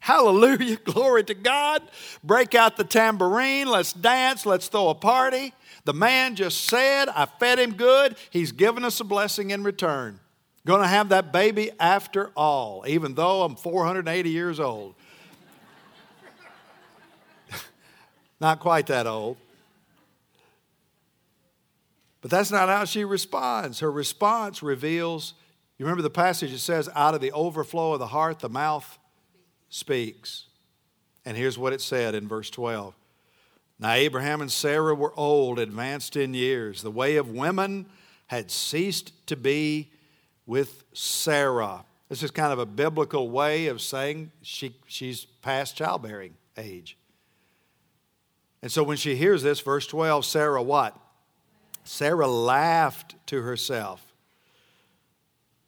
Hallelujah, 0.00 0.76
glory 0.84 1.24
to 1.24 1.34
God. 1.34 1.82
Break 2.24 2.54
out 2.54 2.76
the 2.76 2.84
tambourine, 2.84 3.68
let's 3.68 3.92
dance, 3.92 4.44
let's 4.44 4.68
throw 4.68 4.88
a 4.88 4.94
party. 4.94 5.52
The 5.84 5.94
man 5.94 6.34
just 6.34 6.62
said, 6.64 7.08
I 7.08 7.26
fed 7.26 7.58
him 7.58 7.74
good, 7.74 8.16
he's 8.30 8.52
given 8.52 8.84
us 8.84 9.00
a 9.00 9.04
blessing 9.04 9.50
in 9.50 9.62
return. 9.62 10.18
Gonna 10.66 10.88
have 10.88 11.08
that 11.08 11.32
baby 11.32 11.70
after 11.80 12.30
all, 12.36 12.84
even 12.86 13.14
though 13.14 13.42
I'm 13.42 13.56
480 13.56 14.30
years 14.30 14.60
old. 14.60 14.94
Not 18.40 18.60
quite 18.60 18.86
that 18.88 19.06
old. 19.06 19.38
But 22.20 22.30
that's 22.30 22.50
not 22.50 22.68
how 22.68 22.84
she 22.84 23.02
responds. 23.04 23.80
Her 23.80 23.90
response 23.90 24.62
reveals 24.62 25.32
you 25.80 25.86
remember 25.86 26.02
the 26.02 26.10
passage, 26.10 26.52
it 26.52 26.58
says, 26.58 26.90
out 26.94 27.14
of 27.14 27.22
the 27.22 27.32
overflow 27.32 27.94
of 27.94 28.00
the 28.00 28.08
heart, 28.08 28.40
the 28.40 28.50
mouth 28.50 28.98
speaks. 29.70 30.44
And 31.24 31.38
here's 31.38 31.56
what 31.56 31.72
it 31.72 31.80
said 31.80 32.14
in 32.14 32.28
verse 32.28 32.50
12 32.50 32.94
Now 33.78 33.92
Abraham 33.92 34.42
and 34.42 34.52
Sarah 34.52 34.94
were 34.94 35.14
old, 35.16 35.58
advanced 35.58 36.16
in 36.16 36.34
years. 36.34 36.82
The 36.82 36.90
way 36.90 37.16
of 37.16 37.30
women 37.30 37.86
had 38.26 38.50
ceased 38.50 39.26
to 39.28 39.36
be 39.36 39.90
with 40.50 40.82
Sarah. 40.92 41.84
This 42.08 42.24
is 42.24 42.32
kind 42.32 42.52
of 42.52 42.58
a 42.58 42.66
biblical 42.66 43.30
way 43.30 43.68
of 43.68 43.80
saying 43.80 44.32
she, 44.42 44.74
she's 44.84 45.24
past 45.42 45.76
childbearing 45.76 46.34
age. 46.58 46.98
And 48.60 48.72
so 48.72 48.82
when 48.82 48.96
she 48.96 49.14
hears 49.14 49.44
this, 49.44 49.60
verse 49.60 49.86
12, 49.86 50.24
Sarah 50.24 50.60
what? 50.60 50.98
Sarah 51.84 52.26
laughed 52.26 53.14
to 53.26 53.42
herself 53.42 54.04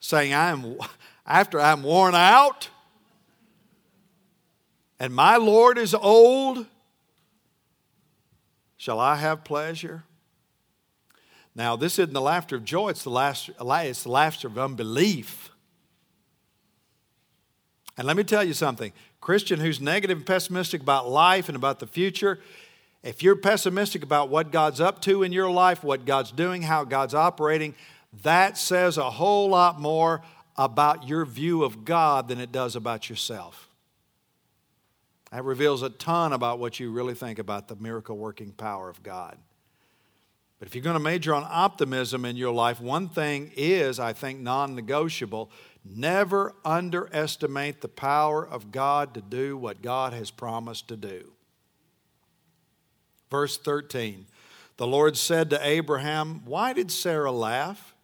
saying, 0.01 0.35
I 0.35 0.51
am, 0.51 0.77
after 1.25 1.61
I'm 1.61 1.85
worn 1.85 2.17
out 2.17 2.69
and 4.99 5.15
my 5.15 5.37
Lord 5.37 5.79
is 5.79 5.95
old, 5.95 6.67
shall 8.77 8.99
I 8.99 9.15
have 9.15 9.45
pleasure? 9.45 10.03
Now, 11.55 11.77
this 11.77 11.99
isn't 11.99 12.15
the 12.15 12.21
laughter 12.21 12.57
of 12.57 12.65
joy, 12.65 12.89
it's 12.89 13.03
the 13.03 13.11
laughter, 13.11 13.53
it's 13.59 14.03
the 14.03 14.11
laughter 14.11 14.49
of 14.49 14.59
unbelief. 14.59 15.51
And 17.99 18.07
let 18.07 18.17
me 18.17 18.25
tell 18.25 18.43
you 18.43 18.55
something 18.55 18.93
Christian 19.21 19.61
who's 19.61 19.81
negative 19.81 20.19
and 20.19 20.27
pessimistic 20.27 20.81
about 20.81 21.09
life 21.09 21.49
and 21.49 21.57
about 21.57 21.79
the 21.79 21.87
future, 21.87 22.41
if 23.03 23.23
you're 23.23 23.37
pessimistic 23.37 24.03
about 24.03 24.29
what 24.29 24.51
God's 24.51 24.81
up 24.81 25.03
to 25.03 25.23
in 25.23 25.33
your 25.33 25.51
life, 25.51 25.85
what 25.85 26.05
God's 26.05 26.33
doing, 26.33 26.63
how 26.63 26.85
God's 26.85 27.15
operating, 27.15 27.75
that 28.23 28.57
says 28.57 28.97
a 28.97 29.11
whole 29.11 29.49
lot 29.49 29.81
more 29.81 30.23
about 30.57 31.09
your 31.09 31.25
view 31.25 31.65
of 31.65 31.85
God 31.85 32.29
than 32.29 32.41
it 32.41 32.53
does 32.53 32.77
about 32.77 33.09
yourself. 33.09 33.69
That 35.31 35.45
reveals 35.45 35.83
a 35.83 35.89
ton 35.89 36.33
about 36.33 36.59
what 36.59 36.79
you 36.79 36.91
really 36.93 37.15
think 37.15 37.39
about 37.39 37.69
the 37.69 37.77
miracle 37.77 38.17
working 38.17 38.53
power 38.53 38.89
of 38.89 39.03
God. 39.03 39.39
But 40.63 40.69
if 40.69 40.77
you're 40.77 40.85
going 40.85 40.95
to 40.95 41.01
major 41.01 41.35
on 41.35 41.45
optimism 41.51 42.25
in 42.25 42.37
your 42.37 42.53
life, 42.53 42.81
one 42.81 43.09
thing 43.09 43.51
is, 43.57 43.99
I 43.99 44.13
think, 44.13 44.39
non 44.39 44.77
negotiable. 44.77 45.51
Never 45.85 46.55
underestimate 46.65 47.81
the 47.81 47.89
power 47.89 48.47
of 48.47 48.71
God 48.71 49.13
to 49.15 49.21
do 49.21 49.57
what 49.57 49.83
God 49.83 50.13
has 50.13 50.31
promised 50.31 50.87
to 50.87 50.97
do. 50.97 51.33
Verse 53.29 53.59
13 53.59 54.27
The 54.77 54.87
Lord 54.87 55.17
said 55.17 55.51
to 55.51 55.67
Abraham, 55.67 56.43
Why 56.45 56.73
did 56.73 56.93
Sarah 56.93 57.33
laugh? 57.33 57.97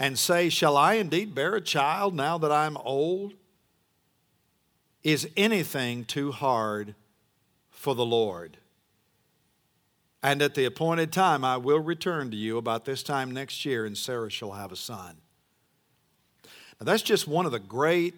and 0.00 0.18
say, 0.18 0.48
Shall 0.48 0.76
I 0.76 0.94
indeed 0.94 1.36
bear 1.36 1.54
a 1.54 1.60
child 1.60 2.16
now 2.16 2.36
that 2.38 2.50
I'm 2.50 2.76
old? 2.78 3.34
Is 5.04 5.28
anything 5.36 6.04
too 6.04 6.32
hard 6.32 6.96
for 7.70 7.94
the 7.94 8.04
Lord? 8.04 8.58
And 10.22 10.40
at 10.40 10.54
the 10.54 10.64
appointed 10.64 11.12
time, 11.12 11.44
I 11.44 11.56
will 11.56 11.80
return 11.80 12.30
to 12.30 12.36
you 12.36 12.56
about 12.56 12.84
this 12.84 13.02
time 13.02 13.32
next 13.32 13.64
year, 13.64 13.84
and 13.84 13.98
Sarah 13.98 14.30
shall 14.30 14.52
have 14.52 14.70
a 14.70 14.76
son. 14.76 15.16
Now, 16.80 16.84
that's 16.84 17.02
just 17.02 17.26
one 17.26 17.44
of 17.44 17.52
the 17.52 17.58
great 17.58 18.14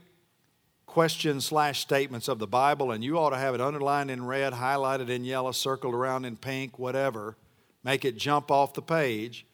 questions 0.86 1.46
slash 1.46 1.80
statements 1.80 2.28
of 2.28 2.38
the 2.38 2.46
Bible, 2.46 2.92
and 2.92 3.02
you 3.02 3.18
ought 3.18 3.30
to 3.30 3.38
have 3.38 3.54
it 3.54 3.60
underlined 3.60 4.10
in 4.10 4.26
red, 4.26 4.52
highlighted 4.52 5.08
in 5.08 5.24
yellow, 5.24 5.52
circled 5.52 5.94
around 5.94 6.26
in 6.26 6.36
pink, 6.36 6.78
whatever. 6.78 7.36
Make 7.82 8.04
it 8.04 8.16
jump 8.16 8.50
off 8.50 8.74
the 8.74 8.82
page. 8.82 9.46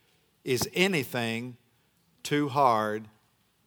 Is 0.44 0.68
anything 0.74 1.56
too 2.22 2.48
hard 2.48 3.04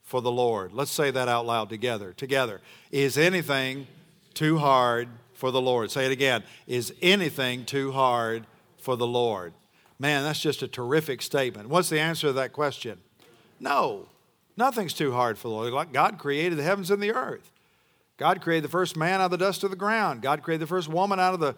for 0.02 0.22
the 0.22 0.32
Lord? 0.32 0.74
Let's 0.74 0.92
say 0.92 1.10
that 1.10 1.30
out 1.30 1.46
loud 1.46 1.70
together. 1.70 2.14
Together. 2.14 2.60
Is 2.92 3.18
anything 3.18 3.88
too 4.34 4.58
hard 4.58 5.08
for 5.34 5.52
the 5.52 5.62
Lord? 5.62 5.90
Say 5.90 6.06
it 6.06 6.12
again. 6.12 6.44
Is 6.68 6.94
anything 7.02 7.66
too 7.66 7.92
hard 7.92 8.46
for 8.84 8.96
the 8.96 9.08
Lord? 9.08 9.54
Man, 9.98 10.24
that's 10.24 10.40
just 10.40 10.62
a 10.62 10.68
terrific 10.68 11.22
statement. 11.22 11.70
What's 11.70 11.90
the 11.90 12.00
answer 12.00 12.28
to 12.28 12.34
that 12.34 12.54
question? 12.54 13.00
No. 13.60 14.08
Nothing's 14.58 14.94
too 14.94 15.14
hard 15.14 15.38
for 15.38 15.48
the 15.48 15.54
Lord. 15.54 15.94
God 15.94 16.20
created 16.20 16.58
the 16.58 16.64
heavens 16.64 16.92
and 16.92 17.02
the 17.02 17.14
earth. 17.14 17.52
God 18.18 18.42
created 18.42 18.66
the 18.66 18.72
first 18.72 18.96
man 18.96 19.22
out 19.22 19.26
of 19.26 19.32
the 19.32 19.38
dust 19.38 19.64
of 19.64 19.70
the 19.72 19.76
ground. 19.76 20.22
God 20.22 20.44
created 20.44 20.62
the 20.62 20.68
first 20.68 20.88
woman 20.88 21.20
out 21.20 21.34
of 21.34 21.40
the 21.40 21.56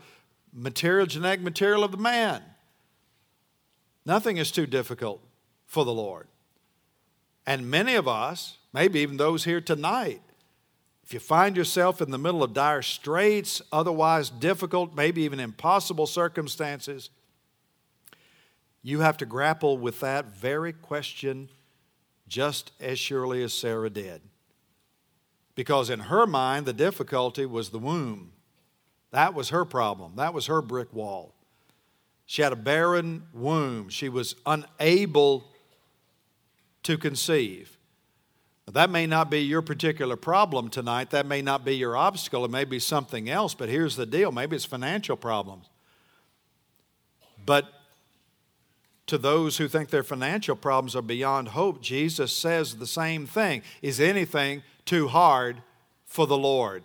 material, 0.54 1.06
genetic 1.06 1.42
material 1.42 1.84
of 1.84 1.92
the 1.92 1.98
man. 1.98 2.42
Nothing 4.06 4.38
is 4.38 4.52
too 4.52 4.66
difficult 4.66 5.22
for 5.66 5.84
the 5.84 5.94
Lord. 5.94 6.28
And 7.46 7.70
many 7.70 7.96
of 7.96 8.08
us, 8.08 8.58
maybe 8.72 9.00
even 9.00 9.18
those 9.18 9.44
here 9.44 9.62
tonight, 9.62 10.22
if 11.06 11.14
you 11.14 11.20
find 11.20 11.56
yourself 11.56 12.01
in 12.01 12.10
the 12.10 12.18
middle 12.18 12.41
of 12.41 12.53
dire 12.53 12.82
straits, 12.82 13.62
otherwise 13.72 14.32
difficult, 14.32 14.95
maybe 14.95 15.22
even 15.22 15.39
impossible 15.39 16.08
circumstances, 16.08 17.12
you 18.82 19.01
have 19.01 19.18
to 19.18 19.26
grapple 19.26 19.78
with 19.78 19.99
that 19.99 20.36
very 20.36 20.74
question 20.74 21.49
just 22.28 22.72
as 22.80 22.97
surely 22.97 23.43
as 23.43 23.53
Sarah 23.53 23.91
did. 23.91 24.22
Because 25.53 25.91
in 25.91 26.01
her 26.01 26.26
mind, 26.26 26.66
the 26.66 26.74
difficulty 26.74 27.45
was 27.45 27.70
the 27.70 27.80
womb. 27.80 28.32
That 29.12 29.36
was 29.36 29.49
her 29.49 29.64
problem, 29.64 30.14
that 30.16 30.34
was 30.34 30.47
her 30.47 30.62
brick 30.62 30.91
wall. 30.91 31.36
She 32.26 32.41
had 32.41 32.51
a 32.51 32.58
barren 32.58 33.28
womb, 33.32 33.89
she 33.89 34.10
was 34.10 34.36
unable 34.43 35.51
to 36.82 36.97
conceive. 36.97 37.78
That 38.72 38.89
may 38.89 39.05
not 39.05 39.30
be 39.30 39.41
your 39.41 39.61
particular 39.61 40.16
problem 40.16 40.70
tonight. 40.70 41.11
That 41.11 41.28
may 41.28 41.41
not 41.41 41.63
be 41.63 41.76
your 41.76 41.95
obstacle. 41.95 42.45
It 42.45 42.51
may 42.51 42.66
be 42.66 42.80
something 42.80 43.30
else, 43.30 43.53
but 43.53 43.70
here's 43.70 43.95
the 43.95 44.05
deal 44.05 44.32
maybe 44.32 44.55
it's 44.55 44.66
financial 44.66 45.16
problems. 45.16 45.70
But 47.45 47.68
to 49.07 49.20
those 49.20 49.57
who 49.57 49.68
think 49.68 49.91
their 49.91 50.03
financial 50.03 50.55
problems 50.55 50.95
are 50.95 51.03
beyond 51.03 51.49
hope, 51.49 51.82
Jesus 51.82 52.36
says 52.36 52.76
the 52.76 52.88
same 52.88 53.28
thing. 53.28 53.61
Is 53.84 53.99
anything 53.99 54.63
too 54.84 55.07
hard 55.09 55.61
for 56.05 56.26
the 56.26 56.38
Lord? 56.38 56.84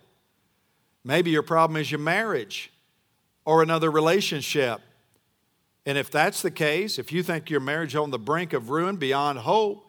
Maybe 1.03 1.31
your 1.31 1.41
problem 1.41 1.81
is 1.81 1.89
your 1.89 1.99
marriage 1.99 2.71
or 3.43 3.63
another 3.63 3.89
relationship. 3.89 4.81
And 5.83 5.97
if 5.97 6.11
that's 6.11 6.43
the 6.43 6.51
case, 6.51 6.99
if 6.99 7.11
you 7.11 7.23
think 7.23 7.49
your 7.49 7.59
marriage 7.59 7.93
is 7.93 7.95
on 7.95 8.11
the 8.11 8.19
brink 8.19 8.53
of 8.53 8.69
ruin 8.69 8.97
beyond 8.97 9.39
hope, 9.39 9.87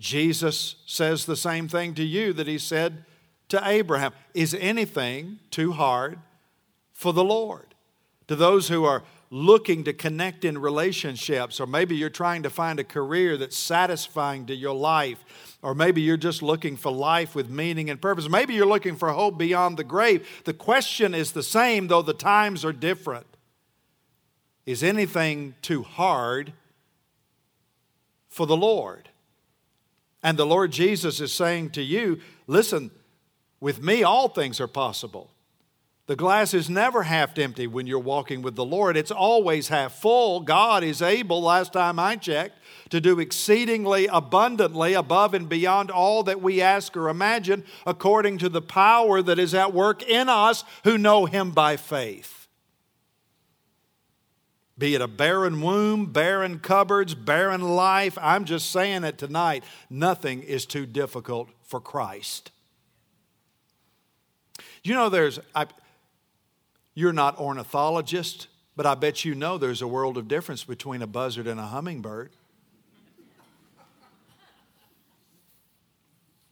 Jesus 0.00 0.76
says 0.86 1.26
the 1.26 1.36
same 1.36 1.68
thing 1.68 1.94
to 1.94 2.02
you 2.02 2.32
that 2.32 2.46
he 2.46 2.58
said 2.58 3.04
to 3.50 3.60
Abraham. 3.64 4.12
Is 4.34 4.54
anything 4.54 5.38
too 5.50 5.72
hard 5.72 6.18
for 6.92 7.12
the 7.12 7.22
Lord? 7.22 7.74
To 8.28 8.34
those 8.34 8.68
who 8.68 8.84
are 8.84 9.02
looking 9.30 9.84
to 9.84 9.92
connect 9.92 10.44
in 10.44 10.56
relationships, 10.58 11.60
or 11.60 11.66
maybe 11.66 11.94
you're 11.94 12.08
trying 12.08 12.42
to 12.42 12.50
find 12.50 12.80
a 12.80 12.84
career 12.84 13.36
that's 13.36 13.56
satisfying 13.56 14.46
to 14.46 14.54
your 14.54 14.74
life, 14.74 15.58
or 15.62 15.74
maybe 15.74 16.00
you're 16.00 16.16
just 16.16 16.42
looking 16.42 16.76
for 16.76 16.90
life 16.90 17.34
with 17.34 17.50
meaning 17.50 17.90
and 17.90 18.00
purpose. 18.00 18.28
Maybe 18.28 18.54
you're 18.54 18.66
looking 18.66 18.96
for 18.96 19.10
hope 19.10 19.36
beyond 19.36 19.76
the 19.76 19.84
grave. 19.84 20.26
The 20.44 20.54
question 20.54 21.14
is 21.14 21.32
the 21.32 21.42
same, 21.42 21.88
though 21.88 22.02
the 22.02 22.14
times 22.14 22.64
are 22.64 22.72
different. 22.72 23.26
Is 24.64 24.82
anything 24.82 25.54
too 25.60 25.82
hard 25.82 26.54
for 28.28 28.46
the 28.46 28.56
Lord? 28.56 29.09
And 30.22 30.38
the 30.38 30.46
Lord 30.46 30.70
Jesus 30.70 31.20
is 31.20 31.32
saying 31.32 31.70
to 31.70 31.82
you, 31.82 32.20
listen, 32.46 32.90
with 33.60 33.82
me 33.82 34.02
all 34.02 34.28
things 34.28 34.60
are 34.60 34.68
possible. 34.68 35.30
The 36.10 36.16
glass 36.16 36.54
is 36.54 36.68
never 36.68 37.04
half 37.04 37.38
empty 37.38 37.68
when 37.68 37.86
you're 37.86 38.00
walking 38.00 38.42
with 38.42 38.56
the 38.56 38.64
Lord. 38.64 38.96
It's 38.96 39.12
always 39.12 39.68
half 39.68 39.92
full. 39.92 40.40
God 40.40 40.82
is 40.82 41.00
able, 41.02 41.40
last 41.40 41.72
time 41.72 42.00
I 42.00 42.16
checked, 42.16 42.58
to 42.88 43.00
do 43.00 43.20
exceedingly 43.20 44.08
abundantly 44.08 44.94
above 44.94 45.34
and 45.34 45.48
beyond 45.48 45.88
all 45.88 46.24
that 46.24 46.42
we 46.42 46.60
ask 46.60 46.96
or 46.96 47.08
imagine, 47.08 47.64
according 47.86 48.38
to 48.38 48.48
the 48.48 48.60
power 48.60 49.22
that 49.22 49.38
is 49.38 49.54
at 49.54 49.72
work 49.72 50.02
in 50.02 50.28
us 50.28 50.64
who 50.82 50.98
know 50.98 51.26
Him 51.26 51.52
by 51.52 51.76
faith. 51.76 52.39
Be 54.80 54.94
it 54.94 55.02
a 55.02 55.08
barren 55.08 55.60
womb, 55.60 56.06
barren 56.06 56.58
cupboards, 56.58 57.14
barren 57.14 57.60
life, 57.60 58.16
I'm 58.18 58.46
just 58.46 58.70
saying 58.70 59.04
it 59.04 59.18
tonight. 59.18 59.62
Nothing 59.90 60.42
is 60.42 60.64
too 60.64 60.86
difficult 60.86 61.50
for 61.62 61.80
Christ. 61.80 62.50
You 64.82 64.94
know, 64.94 65.10
there's. 65.10 65.38
I, 65.54 65.66
you're 66.94 67.12
not 67.12 67.38
ornithologist, 67.38 68.48
but 68.74 68.86
I 68.86 68.94
bet 68.94 69.22
you 69.22 69.34
know 69.34 69.58
there's 69.58 69.82
a 69.82 69.86
world 69.86 70.16
of 70.16 70.28
difference 70.28 70.64
between 70.64 71.02
a 71.02 71.06
buzzard 71.06 71.46
and 71.46 71.60
a 71.60 71.66
hummingbird. 71.66 72.30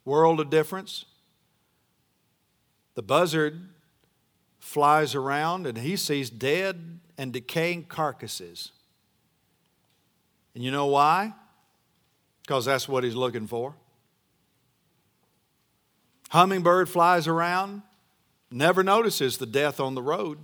world 0.05 0.39
of 0.39 0.51
difference. 0.51 1.07
The 2.95 3.03
buzzard 3.03 3.71
flies 4.59 5.15
around 5.15 5.67
and 5.67 5.79
he 5.79 5.97
sees 5.97 6.29
dead 6.29 6.98
and 7.19 7.33
decaying 7.33 7.85
carcasses. 7.85 8.71
And 10.55 10.65
you 10.65 10.71
know 10.71 10.87
why? 10.87 11.35
Because 12.43 12.65
that's 12.65 12.89
what 12.89 13.05
he's 13.05 13.17
looking 13.17 13.47
for. 13.47 13.75
Hummingbird 16.31 16.89
flies 16.89 17.27
around, 17.27 17.83
never 18.51 18.83
notices 18.83 19.39
the 19.39 19.47
death 19.47 19.81
on 19.81 19.95
the 19.95 20.03
road. 20.03 20.39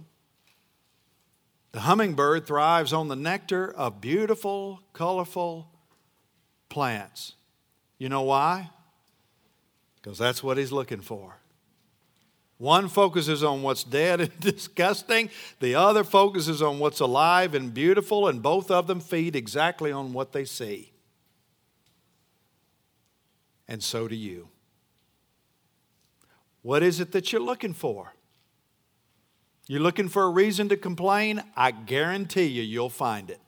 The 1.72 1.81
hummingbird 1.81 2.47
thrives 2.47 2.93
on 2.93 3.09
the 3.09 3.16
nectar 3.16 3.72
of 3.72 4.01
beautiful, 4.01 4.81
colorful 4.93 5.68
plants. 6.68 7.35
You 7.99 8.09
know 8.09 8.22
why? 8.22 8.70
Because 9.97 10.18
that's 10.18 10.43
what 10.43 10.59
he's 10.59 10.72
looking 10.72 11.01
for. 11.01 11.37
One 12.59 12.89
focuses 12.89 13.43
on 13.43 13.63
what's 13.63 13.85
dead 13.85 14.21
and 14.21 14.41
disgusting, 14.41 15.31
the 15.61 15.75
other 15.75 16.05
focuses 16.05 16.63
on 16.63 16.79
what's 16.79 17.01
alive 17.01 17.55
and 17.55 17.75
beautiful, 17.75 18.29
and 18.29 18.43
both 18.43 18.71
of 18.71 18.87
them 18.87 19.01
feed 19.01 19.35
exactly 19.35 19.91
on 19.91 20.13
what 20.13 20.33
they 20.33 20.45
see. 20.45 20.93
And 23.67 23.83
so 23.83 24.09
do 24.09 24.15
you. 24.15 24.49
What 26.63 26.83
is 26.83 27.01
it 27.01 27.13
that 27.13 27.33
you're 27.33 27.43
looking 27.43 27.75
for? 27.75 28.15
You're 29.67 29.81
looking 29.81 30.09
for 30.09 30.25
a 30.25 30.31
reason 30.31 30.69
to 30.69 30.77
complain? 30.77 31.43
I 31.57 31.71
guarantee 31.71 32.47
you, 32.47 32.63
you'll 32.63 32.91
find 32.91 33.31
it. 33.31 33.41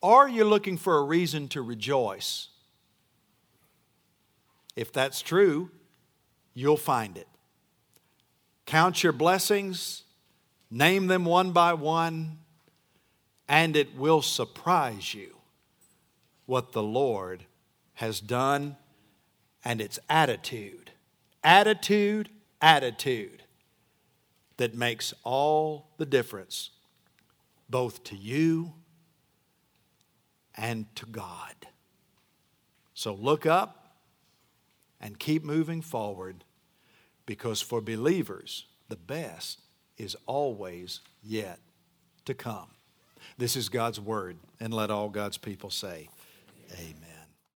Or 0.00 0.28
you're 0.28 0.46
looking 0.46 0.76
for 0.76 0.98
a 0.98 1.02
reason 1.02 1.48
to 1.48 1.62
rejoice? 1.62 2.48
If 4.76 4.92
that's 4.92 5.22
true, 5.22 5.70
you'll 6.54 6.76
find 6.76 7.16
it. 7.16 7.28
Count 8.66 9.02
your 9.02 9.12
blessings, 9.12 10.04
name 10.70 11.06
them 11.06 11.24
one 11.24 11.52
by 11.52 11.74
one, 11.74 12.38
and 13.48 13.76
it 13.76 13.96
will 13.96 14.22
surprise 14.22 15.14
you 15.14 15.36
what 16.46 16.72
the 16.72 16.82
Lord 16.82 17.44
has 17.94 18.20
done 18.20 18.76
and 19.64 19.80
its 19.80 19.98
attitude 20.08 20.82
attitude, 21.42 22.28
attitude 22.60 23.42
that 24.56 24.74
makes 24.74 25.12
all 25.24 25.90
the 25.98 26.06
difference, 26.06 26.70
both 27.68 28.04
to 28.04 28.16
you 28.16 28.74
and 30.56 30.94
to 30.96 31.06
God. 31.06 31.54
So 32.94 33.14
look 33.14 33.46
up 33.46 33.96
and 35.00 35.18
keep 35.18 35.42
moving 35.42 35.82
forward 35.82 36.44
because 37.26 37.60
for 37.60 37.80
believers, 37.80 38.66
the 38.88 38.96
best 38.96 39.60
is 39.96 40.16
always 40.26 41.00
yet 41.22 41.58
to 42.24 42.34
come. 42.34 42.68
This 43.38 43.56
is 43.56 43.68
God's 43.68 44.00
word, 44.00 44.36
and 44.60 44.74
let 44.74 44.90
all 44.90 45.08
God's 45.08 45.38
people 45.38 45.70
say, 45.70 46.08
Amen. 46.74 47.11